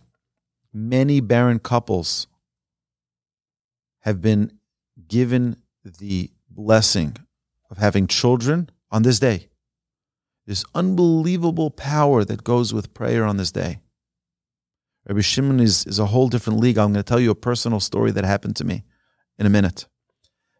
Many 0.74 1.20
barren 1.20 1.60
couples 1.60 2.28
have 4.00 4.22
been 4.22 4.52
given 5.12 5.58
the 6.00 6.32
blessing 6.50 7.16
of 7.70 7.78
having 7.78 8.08
children 8.08 8.70
on 8.90 9.04
this 9.04 9.20
day 9.20 9.50
this 10.48 10.66
unbelievable 10.74 11.70
power 11.70 12.26
that 12.26 12.44
goes 12.44 12.74
with 12.74 12.94
prayer 12.94 13.24
on 13.24 13.38
this 13.38 13.52
day. 13.52 13.80
Rabbi 15.08 15.22
Shimon 15.22 15.60
is, 15.60 15.86
is 15.86 16.00
a 16.00 16.08
whole 16.08 16.28
different 16.28 16.60
league. 16.60 16.78
I'm 16.78 16.94
going 16.94 17.04
to 17.04 17.04
tell 17.04 17.20
you 17.20 17.32
a 17.32 17.36
personal 17.36 17.80
story 17.80 18.12
that 18.12 18.26
happened 18.26 18.56
to 18.58 18.66
me 18.66 18.84
in 19.38 19.46
a 19.46 19.50
minute. 19.50 19.88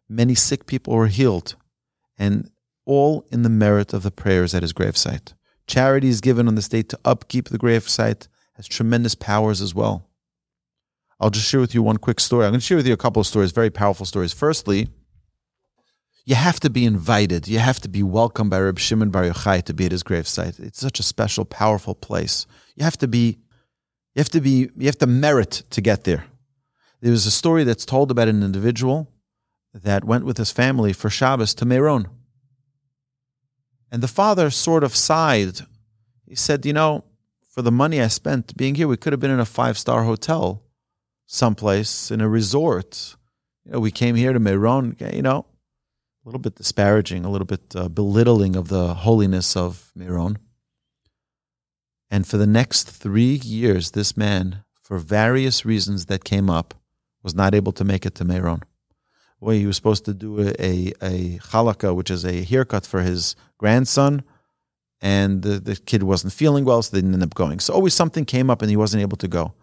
Many 0.08 0.34
sick 0.34 0.66
people 0.66 0.94
were 0.94 1.08
healed, 1.08 1.56
and 2.18 2.50
all 2.84 3.26
in 3.30 3.42
the 3.42 3.48
merit 3.48 3.92
of 3.92 4.02
the 4.02 4.10
prayers 4.10 4.54
at 4.54 4.62
his 4.62 4.72
gravesite. 4.72 5.34
Charity 5.66 6.08
is 6.08 6.20
given 6.20 6.48
on 6.48 6.54
this 6.54 6.68
day 6.68 6.82
to 6.82 6.98
upkeep 7.04 7.48
the 7.48 7.58
gravesite, 7.58 8.28
has 8.54 8.66
tremendous 8.66 9.14
powers 9.14 9.60
as 9.60 9.74
well. 9.74 10.08
I'll 11.20 11.30
just 11.30 11.48
share 11.48 11.60
with 11.60 11.74
you 11.74 11.82
one 11.82 11.98
quick 11.98 12.20
story. 12.20 12.44
I'm 12.44 12.52
going 12.52 12.60
to 12.60 12.66
share 12.66 12.76
with 12.76 12.86
you 12.86 12.92
a 12.92 12.96
couple 12.96 13.20
of 13.20 13.26
stories, 13.26 13.52
very 13.52 13.70
powerful 13.70 14.06
stories. 14.06 14.32
Firstly, 14.32 14.88
you 16.24 16.34
have 16.34 16.60
to 16.60 16.70
be 16.70 16.84
invited. 16.84 17.48
You 17.48 17.58
have 17.58 17.80
to 17.80 17.88
be 17.88 18.02
welcomed 18.02 18.50
by 18.50 18.60
Reb 18.60 18.78
Shimon 18.78 19.10
Bar 19.10 19.24
Yochai 19.24 19.62
to 19.64 19.74
be 19.74 19.86
at 19.86 19.92
his 19.92 20.02
gravesite. 20.02 20.60
It's 20.60 20.80
such 20.80 21.00
a 21.00 21.02
special, 21.02 21.44
powerful 21.44 21.94
place. 21.94 22.46
You 22.76 22.84
have 22.84 22.96
to 22.98 23.08
be, 23.08 23.38
you 24.14 24.20
have 24.20 24.28
to 24.30 24.40
be, 24.40 24.70
you 24.76 24.86
have 24.86 24.98
to 24.98 25.06
merit 25.06 25.62
to 25.70 25.80
get 25.80 26.04
there. 26.04 26.26
There 27.00 27.10
was 27.10 27.26
a 27.26 27.32
story 27.32 27.64
that's 27.64 27.84
told 27.84 28.10
about 28.10 28.28
an 28.28 28.42
individual 28.42 29.08
that 29.74 30.04
went 30.04 30.24
with 30.24 30.38
his 30.38 30.52
family 30.52 30.92
for 30.92 31.10
Shabbos 31.10 31.54
to 31.54 31.64
Meron. 31.64 32.06
And 33.90 34.02
the 34.02 34.08
father 34.08 34.50
sort 34.50 34.84
of 34.84 34.94
sighed. 34.94 35.60
He 36.26 36.36
said, 36.36 36.64
You 36.64 36.72
know, 36.72 37.04
for 37.48 37.62
the 37.62 37.72
money 37.72 38.00
I 38.00 38.06
spent 38.06 38.56
being 38.56 38.76
here, 38.76 38.88
we 38.88 38.96
could 38.96 39.12
have 39.12 39.20
been 39.20 39.30
in 39.30 39.40
a 39.40 39.44
five 39.44 39.76
star 39.76 40.04
hotel 40.04 40.61
someplace 41.32 42.10
in 42.10 42.20
a 42.20 42.28
resort. 42.28 43.16
You 43.64 43.72
know, 43.72 43.80
we 43.80 43.90
came 43.90 44.16
here 44.16 44.34
to 44.34 44.38
Meron, 44.38 44.96
you 45.14 45.22
know, 45.22 45.46
a 46.24 46.28
little 46.28 46.40
bit 46.40 46.56
disparaging, 46.56 47.24
a 47.24 47.30
little 47.30 47.46
bit 47.46 47.74
uh, 47.74 47.88
belittling 47.88 48.54
of 48.54 48.68
the 48.68 48.94
holiness 48.94 49.56
of 49.56 49.90
Meron. 49.94 50.38
And 52.10 52.26
for 52.26 52.36
the 52.36 52.46
next 52.46 52.90
three 52.90 53.40
years, 53.42 53.92
this 53.92 54.14
man, 54.14 54.62
for 54.82 54.98
various 54.98 55.64
reasons 55.64 56.06
that 56.06 56.22
came 56.22 56.50
up, 56.50 56.74
was 57.22 57.34
not 57.34 57.54
able 57.54 57.72
to 57.72 57.84
make 57.84 58.04
it 58.04 58.14
to 58.16 58.24
Meron. 58.24 58.60
Well, 59.40 59.56
he 59.56 59.66
was 59.66 59.76
supposed 59.76 60.04
to 60.04 60.14
do 60.14 60.38
a, 60.40 60.52
a, 60.60 60.92
a 61.00 61.38
chalaka, 61.38 61.94
which 61.94 62.10
is 62.10 62.26
a 62.26 62.44
haircut 62.44 62.84
for 62.84 63.00
his 63.00 63.36
grandson, 63.56 64.22
and 65.00 65.42
the, 65.42 65.58
the 65.58 65.76
kid 65.76 66.02
wasn't 66.02 66.34
feeling 66.34 66.66
well, 66.66 66.82
so 66.82 66.94
they 66.94 67.00
didn't 67.00 67.14
end 67.14 67.22
up 67.22 67.34
going. 67.34 67.58
So 67.58 67.72
always 67.72 67.94
something 67.94 68.26
came 68.26 68.50
up 68.50 68.60
and 68.60 68.70
he 68.70 68.76
wasn't 68.76 69.00
able 69.00 69.16
to 69.16 69.28
go. 69.28 69.54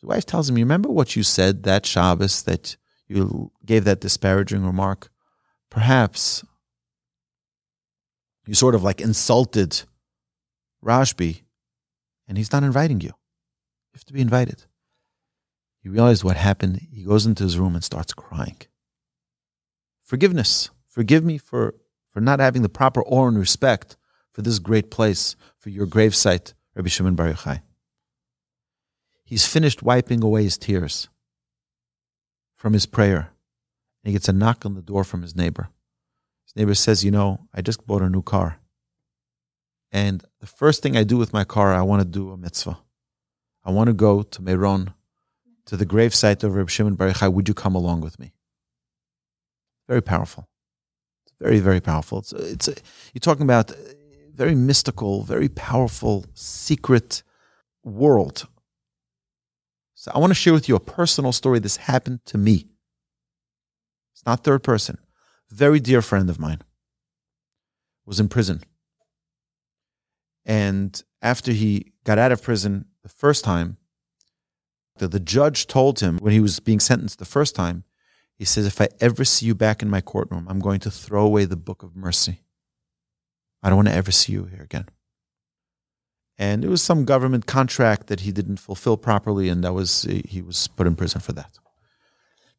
His 0.00 0.08
wife 0.08 0.26
tells 0.26 0.48
him, 0.48 0.58
You 0.58 0.64
remember 0.64 0.88
what 0.88 1.16
you 1.16 1.22
said 1.22 1.64
that 1.64 1.86
Shabbos 1.86 2.42
that 2.44 2.76
you 3.06 3.50
gave 3.64 3.84
that 3.84 4.00
disparaging 4.00 4.64
remark? 4.64 5.10
perhaps 5.70 6.44
you 8.46 8.54
sort 8.54 8.74
of 8.74 8.82
like 8.82 9.00
insulted 9.00 9.82
Rashbi 10.84 11.42
and 12.26 12.38
he's 12.38 12.52
not 12.52 12.62
inviting 12.62 13.00
you. 13.00 13.08
You 13.08 13.94
have 13.94 14.04
to 14.06 14.12
be 14.12 14.20
invited. 14.20 14.64
He 15.82 15.88
realized 15.88 16.24
what 16.24 16.36
happened. 16.36 16.80
He 16.92 17.04
goes 17.04 17.26
into 17.26 17.44
his 17.44 17.58
room 17.58 17.74
and 17.74 17.84
starts 17.84 18.12
crying. 18.12 18.56
Forgiveness. 20.02 20.70
Forgive 20.88 21.24
me 21.24 21.38
for, 21.38 21.74
for 22.10 22.20
not 22.20 22.40
having 22.40 22.62
the 22.62 22.68
proper 22.68 23.02
awe 23.04 23.28
and 23.28 23.38
respect 23.38 23.96
for 24.32 24.42
this 24.42 24.58
great 24.58 24.90
place, 24.90 25.36
for 25.58 25.70
your 25.70 25.86
gravesite, 25.86 26.54
Rabbi 26.74 26.88
Shimon 26.88 27.14
Bar 27.14 27.32
Yochai. 27.32 27.62
He's 29.28 29.46
finished 29.46 29.82
wiping 29.82 30.24
away 30.24 30.44
his 30.44 30.56
tears 30.56 31.10
from 32.56 32.72
his 32.72 32.86
prayer. 32.86 33.30
And 34.02 34.10
he 34.10 34.12
gets 34.12 34.26
a 34.26 34.32
knock 34.32 34.64
on 34.64 34.72
the 34.72 34.80
door 34.80 35.04
from 35.04 35.20
his 35.20 35.36
neighbor. 35.36 35.68
His 36.46 36.56
neighbor 36.56 36.74
says, 36.74 37.04
You 37.04 37.10
know, 37.10 37.46
I 37.52 37.60
just 37.60 37.86
bought 37.86 38.00
a 38.00 38.08
new 38.08 38.22
car. 38.22 38.58
And 39.92 40.24
the 40.40 40.46
first 40.46 40.82
thing 40.82 40.96
I 40.96 41.04
do 41.04 41.18
with 41.18 41.34
my 41.34 41.44
car, 41.44 41.74
I 41.74 41.82
want 41.82 42.00
to 42.00 42.08
do 42.08 42.30
a 42.30 42.38
mitzvah. 42.38 42.78
I 43.66 43.70
want 43.70 43.88
to 43.88 43.92
go 43.92 44.22
to 44.22 44.42
Meron, 44.42 44.94
to 45.66 45.76
the 45.76 45.84
gravesite 45.84 46.42
of 46.42 46.54
Reb 46.54 46.70
Shimon 46.70 46.94
Bar 46.94 47.10
Yochai. 47.10 47.30
Would 47.30 47.48
you 47.48 47.54
come 47.54 47.74
along 47.74 48.00
with 48.00 48.18
me? 48.18 48.32
Very 49.88 50.00
powerful. 50.00 50.48
Very, 51.38 51.58
very 51.58 51.82
powerful. 51.82 52.20
It's, 52.20 52.32
it's 52.32 52.68
you're 53.12 53.20
talking 53.20 53.42
about 53.42 53.72
very 54.34 54.54
mystical, 54.54 55.22
very 55.22 55.50
powerful, 55.50 56.24
secret 56.32 57.22
world. 57.84 58.48
So 60.08 60.12
I 60.14 60.20
want 60.20 60.30
to 60.30 60.34
share 60.34 60.54
with 60.54 60.70
you 60.70 60.76
a 60.76 60.80
personal 60.80 61.32
story. 61.32 61.58
This 61.58 61.76
happened 61.76 62.20
to 62.26 62.38
me. 62.38 62.66
It's 64.14 64.24
not 64.24 64.42
third 64.42 64.62
person. 64.62 64.96
Very 65.50 65.80
dear 65.80 66.00
friend 66.00 66.30
of 66.30 66.40
mine 66.40 66.62
was 68.06 68.18
in 68.18 68.28
prison. 68.28 68.62
And 70.46 71.02
after 71.20 71.52
he 71.52 71.92
got 72.04 72.18
out 72.18 72.32
of 72.32 72.42
prison 72.42 72.86
the 73.02 73.10
first 73.10 73.44
time, 73.44 73.76
the, 74.96 75.08
the 75.08 75.20
judge 75.20 75.66
told 75.66 76.00
him 76.00 76.16
when 76.18 76.32
he 76.32 76.40
was 76.40 76.58
being 76.58 76.80
sentenced 76.80 77.18
the 77.18 77.26
first 77.26 77.54
time, 77.54 77.84
he 78.34 78.46
says, 78.46 78.64
If 78.64 78.80
I 78.80 78.88
ever 79.00 79.26
see 79.26 79.44
you 79.44 79.54
back 79.54 79.82
in 79.82 79.90
my 79.90 80.00
courtroom, 80.00 80.46
I'm 80.48 80.58
going 80.58 80.80
to 80.80 80.90
throw 80.90 81.26
away 81.26 81.44
the 81.44 81.56
book 81.56 81.82
of 81.82 81.94
mercy. 81.94 82.40
I 83.62 83.68
don't 83.68 83.76
want 83.76 83.88
to 83.88 83.94
ever 83.94 84.10
see 84.10 84.32
you 84.32 84.44
here 84.44 84.62
again. 84.62 84.86
And 86.38 86.64
it 86.64 86.68
was 86.68 86.82
some 86.82 87.04
government 87.04 87.46
contract 87.46 88.06
that 88.06 88.20
he 88.20 88.30
didn't 88.30 88.58
fulfill 88.58 88.96
properly, 88.96 89.48
and 89.48 89.64
that 89.64 89.72
was 89.72 90.02
he 90.02 90.40
was 90.40 90.68
put 90.68 90.86
in 90.86 90.94
prison 90.94 91.20
for 91.20 91.32
that. 91.32 91.58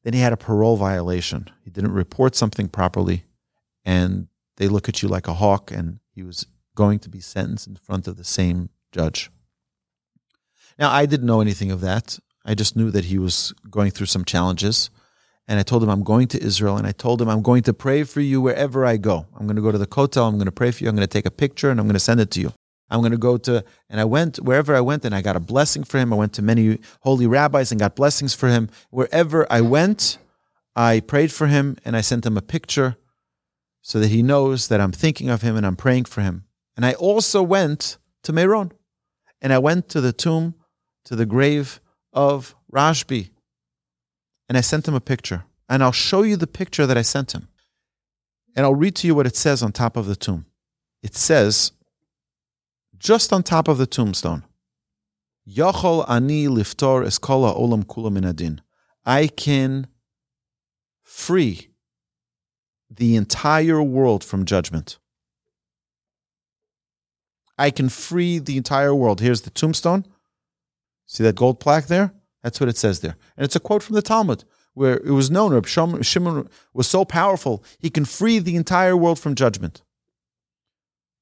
Then 0.03 0.13
he 0.13 0.19
had 0.19 0.33
a 0.33 0.37
parole 0.37 0.75
violation. 0.75 1.49
He 1.63 1.69
didn't 1.69 1.93
report 1.93 2.35
something 2.35 2.67
properly, 2.67 3.23
and 3.85 4.27
they 4.57 4.67
look 4.67 4.89
at 4.89 5.01
you 5.01 5.07
like 5.07 5.27
a 5.27 5.33
hawk, 5.35 5.71
and 5.71 5.99
he 6.13 6.23
was 6.23 6.45
going 6.75 6.99
to 6.99 7.09
be 7.09 7.21
sentenced 7.21 7.67
in 7.67 7.75
front 7.75 8.07
of 8.07 8.17
the 8.17 8.23
same 8.23 8.69
judge. 8.91 9.31
Now, 10.77 10.91
I 10.91 11.05
didn't 11.05 11.27
know 11.27 11.41
anything 11.41 11.71
of 11.71 11.81
that. 11.81 12.19
I 12.45 12.55
just 12.55 12.75
knew 12.75 12.89
that 12.91 13.05
he 13.05 13.17
was 13.17 13.53
going 13.69 13.91
through 13.91 14.07
some 14.07 14.25
challenges. 14.25 14.89
And 15.47 15.59
I 15.59 15.63
told 15.63 15.83
him, 15.83 15.89
I'm 15.89 16.03
going 16.03 16.27
to 16.29 16.41
Israel. 16.41 16.77
And 16.77 16.87
I 16.87 16.91
told 16.91 17.21
him, 17.21 17.27
I'm 17.27 17.41
going 17.41 17.63
to 17.63 17.73
pray 17.73 18.03
for 18.03 18.21
you 18.21 18.39
wherever 18.39 18.85
I 18.85 18.97
go. 18.97 19.25
I'm 19.35 19.45
going 19.45 19.55
to 19.55 19.61
go 19.61 19.71
to 19.71 19.77
the 19.77 19.87
Kotel. 19.87 20.27
I'm 20.27 20.35
going 20.35 20.45
to 20.45 20.51
pray 20.51 20.71
for 20.71 20.83
you. 20.83 20.89
I'm 20.89 20.95
going 20.95 21.07
to 21.07 21.11
take 21.11 21.25
a 21.25 21.31
picture 21.31 21.69
and 21.69 21.79
I'm 21.79 21.87
going 21.87 21.95
to 21.95 21.99
send 21.99 22.19
it 22.19 22.31
to 22.31 22.41
you. 22.41 22.53
I'm 22.89 22.99
going 23.01 23.11
to 23.11 23.17
go 23.17 23.37
to, 23.37 23.63
and 23.89 23.99
I 23.99 24.05
went 24.05 24.37
wherever 24.37 24.75
I 24.75 24.81
went 24.81 25.05
and 25.05 25.13
I 25.13 25.21
got 25.21 25.35
a 25.35 25.39
blessing 25.39 25.83
for 25.83 25.99
him. 25.99 26.11
I 26.11 26.15
went 26.15 26.33
to 26.33 26.41
many 26.41 26.79
holy 27.01 27.27
rabbis 27.27 27.71
and 27.71 27.79
got 27.79 27.95
blessings 27.95 28.33
for 28.33 28.49
him. 28.49 28.69
Wherever 28.89 29.45
I 29.51 29.61
went, 29.61 30.17
I 30.75 30.99
prayed 31.01 31.31
for 31.31 31.47
him 31.47 31.77
and 31.85 31.95
I 31.95 32.01
sent 32.01 32.25
him 32.25 32.37
a 32.37 32.41
picture 32.41 32.97
so 33.81 33.99
that 33.99 34.07
he 34.07 34.23
knows 34.23 34.67
that 34.67 34.81
I'm 34.81 34.91
thinking 34.91 35.29
of 35.29 35.41
him 35.41 35.55
and 35.55 35.65
I'm 35.65 35.75
praying 35.75 36.05
for 36.05 36.21
him. 36.21 36.45
And 36.75 36.85
I 36.85 36.93
also 36.93 37.43
went 37.43 37.97
to 38.23 38.33
Meron 38.33 38.71
and 39.41 39.53
I 39.53 39.59
went 39.59 39.89
to 39.89 40.01
the 40.01 40.13
tomb, 40.13 40.55
to 41.05 41.15
the 41.15 41.25
grave 41.25 41.79
of 42.13 42.55
Rashbi. 42.71 43.29
And 44.47 44.57
I 44.57 44.61
sent 44.61 44.87
him 44.87 44.95
a 44.95 45.01
picture. 45.01 45.45
And 45.67 45.83
I'll 45.83 45.91
show 45.91 46.23
you 46.23 46.35
the 46.35 46.47
picture 46.47 46.87
that 46.87 46.97
I 46.97 47.03
sent 47.03 47.33
him. 47.33 47.47
And 48.55 48.65
I'll 48.65 48.75
read 48.75 48.95
to 48.97 49.07
you 49.07 49.13
what 49.13 49.27
it 49.27 49.35
says 49.35 49.61
on 49.61 49.71
top 49.71 49.95
of 49.95 50.07
the 50.07 50.15
tomb. 50.15 50.45
It 51.03 51.15
says, 51.15 51.71
just 52.99 53.33
on 53.33 53.43
top 53.43 53.67
of 53.67 53.77
the 53.77 53.87
tombstone, 53.87 54.43
Yachol 55.47 56.07
ani 56.07 56.47
liftor 56.47 57.03
eskola 57.05 57.57
olam 57.57 57.83
kula 57.85 58.11
minadin. 58.11 58.59
I 59.05 59.27
can 59.27 59.87
free 61.01 61.69
the 62.91 63.15
entire 63.15 63.81
world 63.81 64.23
from 64.23 64.45
judgment. 64.45 64.99
I 67.57 67.71
can 67.71 67.89
free 67.89 68.39
the 68.39 68.57
entire 68.57 68.93
world. 68.93 69.21
Here's 69.21 69.41
the 69.41 69.49
tombstone. 69.49 70.05
See 71.07 71.23
that 71.23 71.35
gold 71.35 71.59
plaque 71.59 71.87
there? 71.87 72.13
That's 72.43 72.59
what 72.59 72.69
it 72.69 72.77
says 72.77 72.99
there. 72.99 73.17
And 73.35 73.43
it's 73.43 73.55
a 73.55 73.59
quote 73.59 73.83
from 73.83 73.95
the 73.95 74.01
Talmud, 74.01 74.43
where 74.73 74.97
it 74.97 75.11
was 75.11 75.31
known 75.31 75.53
Reb 75.53 75.65
Shimon 75.65 76.49
was 76.73 76.87
so 76.87 77.03
powerful, 77.03 77.63
he 77.79 77.89
can 77.89 78.05
free 78.05 78.39
the 78.39 78.55
entire 78.55 78.95
world 78.95 79.19
from 79.19 79.35
judgment. 79.35 79.81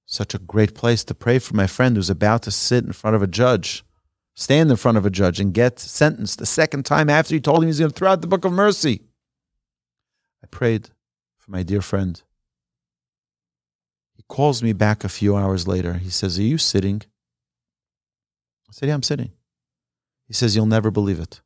Such 0.09 0.33
a 0.33 0.39
great 0.39 0.73
place 0.73 1.03
to 1.03 1.13
pray 1.13 1.37
for 1.37 1.53
my 1.53 1.67
friend 1.67 1.97
who's 1.97 2.09
about 2.09 2.41
to 2.43 2.51
sit 2.51 2.85
in 2.85 2.93
front 2.93 3.17
of 3.17 3.21
a 3.21 3.27
judge, 3.27 3.83
stand 4.35 4.71
in 4.71 4.77
front 4.77 4.97
of 4.97 5.05
a 5.05 5.09
judge, 5.09 5.41
and 5.41 5.53
get 5.53 5.79
sentenced 5.79 6.39
the 6.39 6.45
second 6.45 6.85
time 6.85 7.09
after 7.09 7.35
he 7.35 7.41
told 7.41 7.61
him 7.61 7.67
he's 7.67 7.79
going 7.79 7.91
to 7.91 7.95
throw 7.95 8.11
out 8.11 8.21
the 8.21 8.27
book 8.27 8.45
of 8.45 8.53
mercy. 8.53 9.01
I 10.41 10.47
prayed 10.47 10.91
for 11.37 11.51
my 11.51 11.61
dear 11.61 11.81
friend. 11.81 12.21
He 14.15 14.23
calls 14.29 14.63
me 14.63 14.71
back 14.71 15.03
a 15.03 15.09
few 15.09 15.35
hours 15.35 15.67
later. 15.67 15.95
He 15.95 16.09
says, 16.09 16.39
Are 16.39 16.43
you 16.43 16.57
sitting? 16.57 17.01
I 18.69 18.71
said, 18.71 18.87
Yeah, 18.87 18.95
I'm 18.95 19.03
sitting. 19.03 19.31
He 20.25 20.33
says, 20.33 20.55
You'll 20.55 20.67
never 20.67 20.89
believe 20.89 21.19
it. 21.19 21.41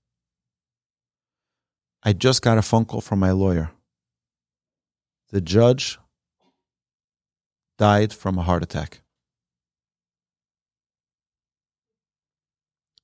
I 2.03 2.13
just 2.13 2.43
got 2.43 2.59
a 2.59 2.61
phone 2.61 2.85
call 2.85 3.01
from 3.01 3.17
my 3.17 3.31
lawyer. 3.31 3.71
The 5.31 5.41
judge 5.41 5.97
died 7.81 8.13
from 8.13 8.37
a 8.37 8.43
heart 8.43 8.61
attack. 8.61 9.01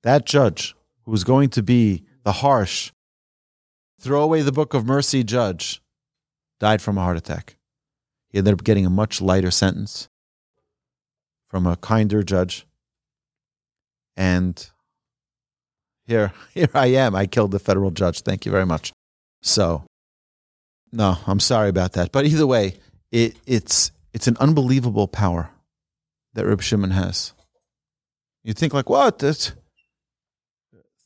That 0.03 0.27
judge, 0.27 0.75
who 1.03 1.09
was 1.09 1.23
going 1.23 1.49
to 1.49 1.63
be 1.63 2.03
the 2.23 2.31
harsh, 2.31 2.91
throw 3.99 4.21
away 4.21 4.43
the 4.43 4.51
book 4.51 4.75
of 4.75 4.85
mercy 4.85 5.23
judge, 5.23 5.81
died 6.59 6.79
from 6.79 6.95
a 6.95 7.01
heart 7.01 7.17
attack. 7.17 7.57
He 8.29 8.37
ended 8.37 8.53
up 8.53 8.63
getting 8.63 8.85
a 8.85 8.91
much 8.91 9.19
lighter 9.19 9.49
sentence 9.49 10.09
from 11.49 11.65
a 11.65 11.75
kinder 11.77 12.21
judge. 12.21 12.67
And 14.15 14.63
here, 16.05 16.33
here 16.53 16.69
I 16.75 16.85
am. 16.87 17.15
I 17.15 17.25
killed 17.25 17.49
the 17.49 17.57
federal 17.57 17.89
judge. 17.89 18.21
Thank 18.21 18.45
you 18.45 18.51
very 18.51 18.67
much. 18.67 18.93
So, 19.41 19.85
no, 20.91 21.17
I'm 21.25 21.39
sorry 21.39 21.69
about 21.69 21.93
that. 21.93 22.11
But 22.11 22.27
either 22.27 22.45
way, 22.45 22.75
it, 23.11 23.37
it's 23.47 23.91
it's 24.13 24.27
an 24.27 24.37
unbelievable 24.39 25.07
power 25.07 25.51
that 26.33 26.45
Reb 26.45 26.61
Shimon 26.61 26.91
has. 26.91 27.33
You 28.43 28.53
think 28.53 28.73
like 28.73 28.89
what? 28.89 29.19
That's 29.19 29.53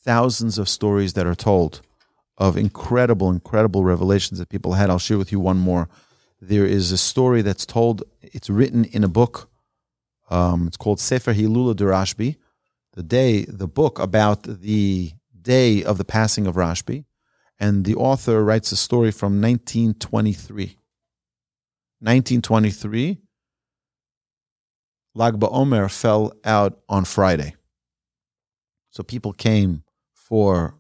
thousands 0.04 0.58
of 0.58 0.70
stories 0.70 1.14
that 1.14 1.28
are 1.28 1.36
told 1.36 1.82
of 2.38 2.58
incredible, 2.58 3.30
incredible 3.30 3.84
revelations 3.84 4.40
that 4.40 4.50
people 4.50 4.74
had. 4.74 4.90
I'll 4.90 5.00
share 5.00 5.18
with 5.18 5.32
you 5.32 5.40
one 5.40 5.58
more. 5.58 5.90
There 6.42 6.66
is 6.66 6.92
a 6.92 6.98
story 6.98 7.42
that's 7.42 7.66
told. 7.66 8.04
It's 8.22 8.50
written 8.50 8.86
in 8.86 9.04
a 9.04 9.08
book. 9.08 9.50
Um, 10.30 10.68
it's 10.68 10.78
called 10.78 11.00
Sefer 11.00 11.34
Hilula 11.34 11.76
de 11.76 11.84
Rashbi 11.84 12.38
the 12.94 13.04
day, 13.04 13.46
the 13.46 13.68
book 13.68 14.00
about 14.00 14.44
the 14.44 15.14
day 15.42 15.84
of 15.84 15.98
the 15.98 16.06
passing 16.06 16.46
of 16.46 16.56
Rashbi, 16.56 17.06
and 17.60 17.86
the 17.86 17.96
author 17.96 18.44
writes 18.44 18.72
a 18.72 18.78
story 18.78 19.12
from 19.12 19.42
1923. 19.42 20.78
1923, 22.02 23.20
Lag 25.14 25.40
BaOmer 25.40 25.92
fell 25.92 26.34
out 26.44 26.80
on 26.90 27.06
Friday. 27.06 27.56
So 28.90 29.04
people 29.04 29.34
came 29.34 29.84
for 30.14 30.76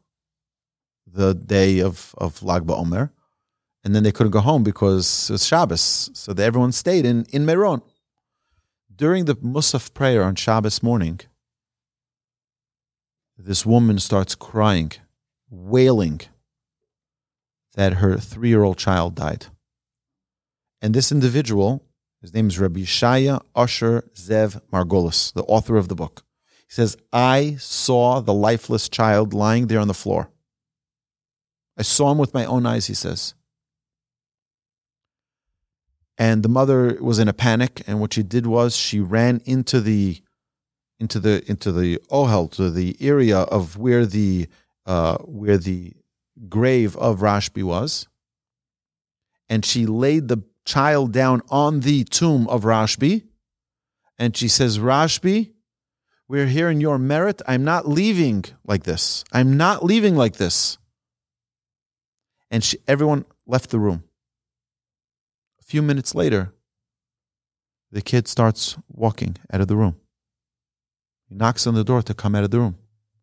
the 1.05 1.33
day 1.35 1.79
of, 1.79 2.15
of 2.17 2.41
Lag 2.41 2.65
BaOmer, 2.65 3.11
and 3.83 3.93
then 3.95 4.03
they 4.03 4.11
couldn't 4.11 4.31
go 4.31 4.39
home 4.39 4.63
because 4.63 5.29
it's 5.29 5.45
Shabbos. 5.45 6.09
So 6.13 6.33
everyone 6.33 6.71
stayed 6.71 7.05
in, 7.05 7.25
in 7.31 7.45
Meron. 7.45 7.81
During 8.93 9.25
the 9.25 9.35
Musaf 9.35 9.93
prayer 9.93 10.23
on 10.23 10.35
Shabbos 10.35 10.81
morning, 10.81 11.19
this 13.37 13.65
woman 13.65 13.99
starts 13.99 14.35
crying, 14.35 14.91
wailing 15.49 16.21
that 17.75 17.93
her 17.93 18.17
three 18.17 18.49
year 18.49 18.63
old 18.63 18.77
child 18.77 19.15
died. 19.15 19.47
And 20.81 20.93
this 20.93 21.11
individual, 21.11 21.85
his 22.21 22.33
name 22.33 22.47
is 22.47 22.57
Rabbi 22.57 22.81
Shaya 22.81 23.41
Usher 23.55 24.09
Zev 24.15 24.61
Margolis, 24.71 25.31
the 25.33 25.43
author 25.43 25.77
of 25.77 25.87
the 25.87 25.95
book. 25.95 26.23
He 26.67 26.73
says, 26.73 26.97
I 27.13 27.57
saw 27.59 28.19
the 28.19 28.33
lifeless 28.33 28.89
child 28.89 29.33
lying 29.33 29.67
there 29.67 29.79
on 29.79 29.87
the 29.87 29.93
floor. 29.93 30.31
I 31.77 31.83
saw 31.83 32.11
him 32.11 32.17
with 32.17 32.33
my 32.33 32.45
own 32.45 32.65
eyes, 32.65 32.87
he 32.87 32.93
says. 32.93 33.35
And 36.17 36.43
the 36.43 36.49
mother 36.49 36.97
was 37.01 37.19
in 37.19 37.27
a 37.27 37.33
panic, 37.33 37.81
and 37.87 37.99
what 37.99 38.13
she 38.13 38.23
did 38.23 38.45
was 38.45 38.75
she 38.75 38.99
ran 38.99 39.41
into 39.45 39.81
the 39.81 40.21
into 40.99 41.19
the 41.19 41.43
into 41.49 41.71
the 41.71 41.97
ohel 42.11 42.51
to 42.51 42.69
the 42.69 42.95
area 42.99 43.39
of 43.39 43.77
where 43.77 44.05
the 44.05 44.47
uh, 44.85 45.17
where 45.19 45.57
the 45.57 45.93
grave 46.47 46.95
of 46.97 47.19
Rashbi 47.21 47.63
was, 47.63 48.07
and 49.49 49.65
she 49.65 49.87
laid 49.87 50.27
the 50.27 50.43
child 50.65 51.11
down 51.11 51.41
on 51.49 51.81
the 51.81 52.03
tomb 52.03 52.47
of 52.47 52.63
Rashbi, 52.63 53.23
and 54.17 54.35
she 54.35 54.47
says, 54.47 54.79
Rashbi, 54.79 55.51
We're 56.27 56.47
here 56.47 56.69
in 56.69 56.79
your 56.79 56.97
merit. 56.97 57.41
I'm 57.47 57.63
not 57.63 57.87
leaving 57.87 58.45
like 58.65 58.83
this. 58.83 59.23
I'm 59.31 59.57
not 59.57 59.83
leaving 59.83 60.15
like 60.15 60.35
this. 60.35 60.77
And 62.49 62.63
she, 62.63 62.77
everyone 62.87 63.25
left 63.47 63.69
the 63.69 63.79
room. 63.79 64.03
A 65.59 65.63
few 65.63 65.81
minutes 65.81 66.13
later, 66.13 66.53
the 67.91 68.01
kid 68.01 68.27
starts 68.27 68.77
walking 68.89 69.37
out 69.51 69.61
of 69.61 69.67
the 69.67 69.75
room. 69.75 69.97
He 71.27 71.35
knocks 71.35 71.65
on 71.65 71.73
the 71.73 71.83
door 71.83 72.01
to 72.01 72.13
come 72.13 72.35
out 72.35 72.43
of 72.43 72.51
the 72.51 72.59
room. 72.59 72.77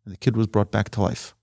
And 0.05 0.15
the 0.15 0.19
kid 0.19 0.37
was 0.37 0.47
brought 0.47 0.71
back 0.71 0.89
to 0.91 1.03
life. 1.03 1.35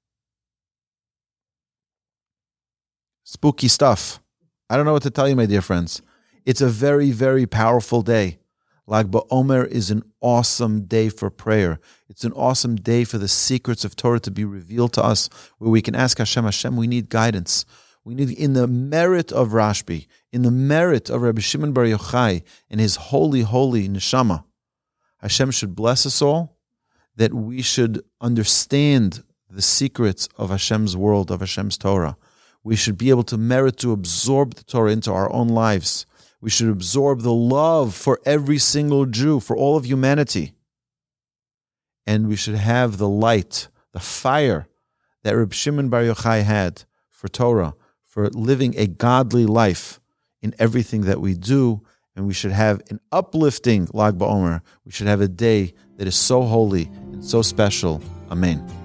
Spooky 3.23 3.67
stuff. 3.67 4.19
I 4.67 4.77
don't 4.77 4.85
know 4.85 4.93
what 4.93 5.03
to 5.03 5.11
tell 5.11 5.29
you, 5.29 5.35
my 5.35 5.45
dear 5.45 5.61
friends. 5.61 6.01
It's 6.43 6.61
a 6.61 6.67
very, 6.67 7.11
very 7.11 7.45
powerful 7.45 8.01
day. 8.01 8.39
Lag 8.87 9.11
BaOmer 9.11 9.67
is 9.67 9.91
an 9.91 10.01
awesome 10.21 10.85
day 10.85 11.09
for 11.09 11.29
prayer. 11.29 11.79
It's 12.09 12.23
an 12.23 12.33
awesome 12.33 12.75
day 12.75 13.03
for 13.03 13.19
the 13.19 13.27
secrets 13.27 13.85
of 13.85 13.95
Torah 13.95 14.19
to 14.21 14.31
be 14.31 14.43
revealed 14.43 14.93
to 14.93 15.03
us, 15.03 15.29
where 15.59 15.69
we 15.69 15.83
can 15.83 15.93
ask 15.93 16.17
Hashem, 16.17 16.45
Hashem, 16.45 16.75
we 16.75 16.87
need 16.87 17.09
guidance. 17.09 17.65
We 18.03 18.15
need, 18.15 18.31
in 18.31 18.53
the 18.53 18.65
merit 18.65 19.31
of 19.31 19.49
Rashbi, 19.49 20.07
in 20.31 20.41
the 20.41 20.51
merit 20.51 21.11
of 21.11 21.21
Rabbi 21.21 21.41
Shimon 21.41 21.73
Bar 21.73 21.85
Yochai 21.85 22.41
and 22.67 22.79
his 22.79 22.95
holy, 22.95 23.41
holy 23.41 23.87
neshama, 23.87 24.45
Hashem 25.19 25.51
should 25.51 25.75
bless 25.75 26.07
us 26.07 26.23
all, 26.23 26.57
that 27.15 27.35
we 27.35 27.61
should 27.61 28.03
understand 28.19 29.23
the 29.47 29.61
secrets 29.61 30.27
of 30.37 30.49
Hashem's 30.49 30.97
world, 30.97 31.29
of 31.29 31.39
Hashem's 31.39 31.77
Torah. 31.77 32.17
We 32.65 32.75
should 32.75 32.97
be 32.97 33.09
able 33.09 33.23
to 33.23 33.37
merit 33.37 33.77
to 33.77 33.93
absorb 33.93 34.55
the 34.55 34.63
Torah 34.65 34.91
into 34.91 35.13
our 35.13 35.31
own 35.31 35.47
lives 35.47 36.05
we 36.45 36.51
should 36.51 36.69
absorb 36.69 37.21
the 37.21 37.33
love 37.33 37.95
for 37.95 38.19
every 38.23 38.59
single 38.59 39.07
Jew, 39.07 39.39
for 39.39 39.57
all 39.57 39.77
of 39.77 39.87
humanity. 39.87 40.53
And 42.05 42.27
we 42.27 42.35
should 42.35 42.53
have 42.53 42.99
the 42.99 43.09
light, 43.09 43.67
the 43.93 43.99
fire 43.99 44.67
that 45.23 45.35
Reb 45.35 45.53
Shimon 45.55 45.89
Bar 45.89 46.03
Yochai 46.03 46.43
had 46.43 46.83
for 47.09 47.29
Torah, 47.29 47.73
for 48.03 48.29
living 48.29 48.75
a 48.77 48.85
godly 48.85 49.47
life 49.47 49.99
in 50.43 50.53
everything 50.59 51.01
that 51.05 51.19
we 51.19 51.33
do. 51.33 51.81
And 52.15 52.27
we 52.27 52.33
should 52.35 52.51
have 52.51 52.79
an 52.91 52.99
uplifting 53.11 53.87
Lag 53.91 54.19
BaOmer. 54.19 54.61
We 54.85 54.91
should 54.91 55.07
have 55.07 55.21
a 55.21 55.27
day 55.27 55.73
that 55.97 56.05
is 56.05 56.15
so 56.15 56.43
holy 56.43 56.91
and 57.11 57.25
so 57.25 57.41
special. 57.41 58.03
Amen. 58.29 58.84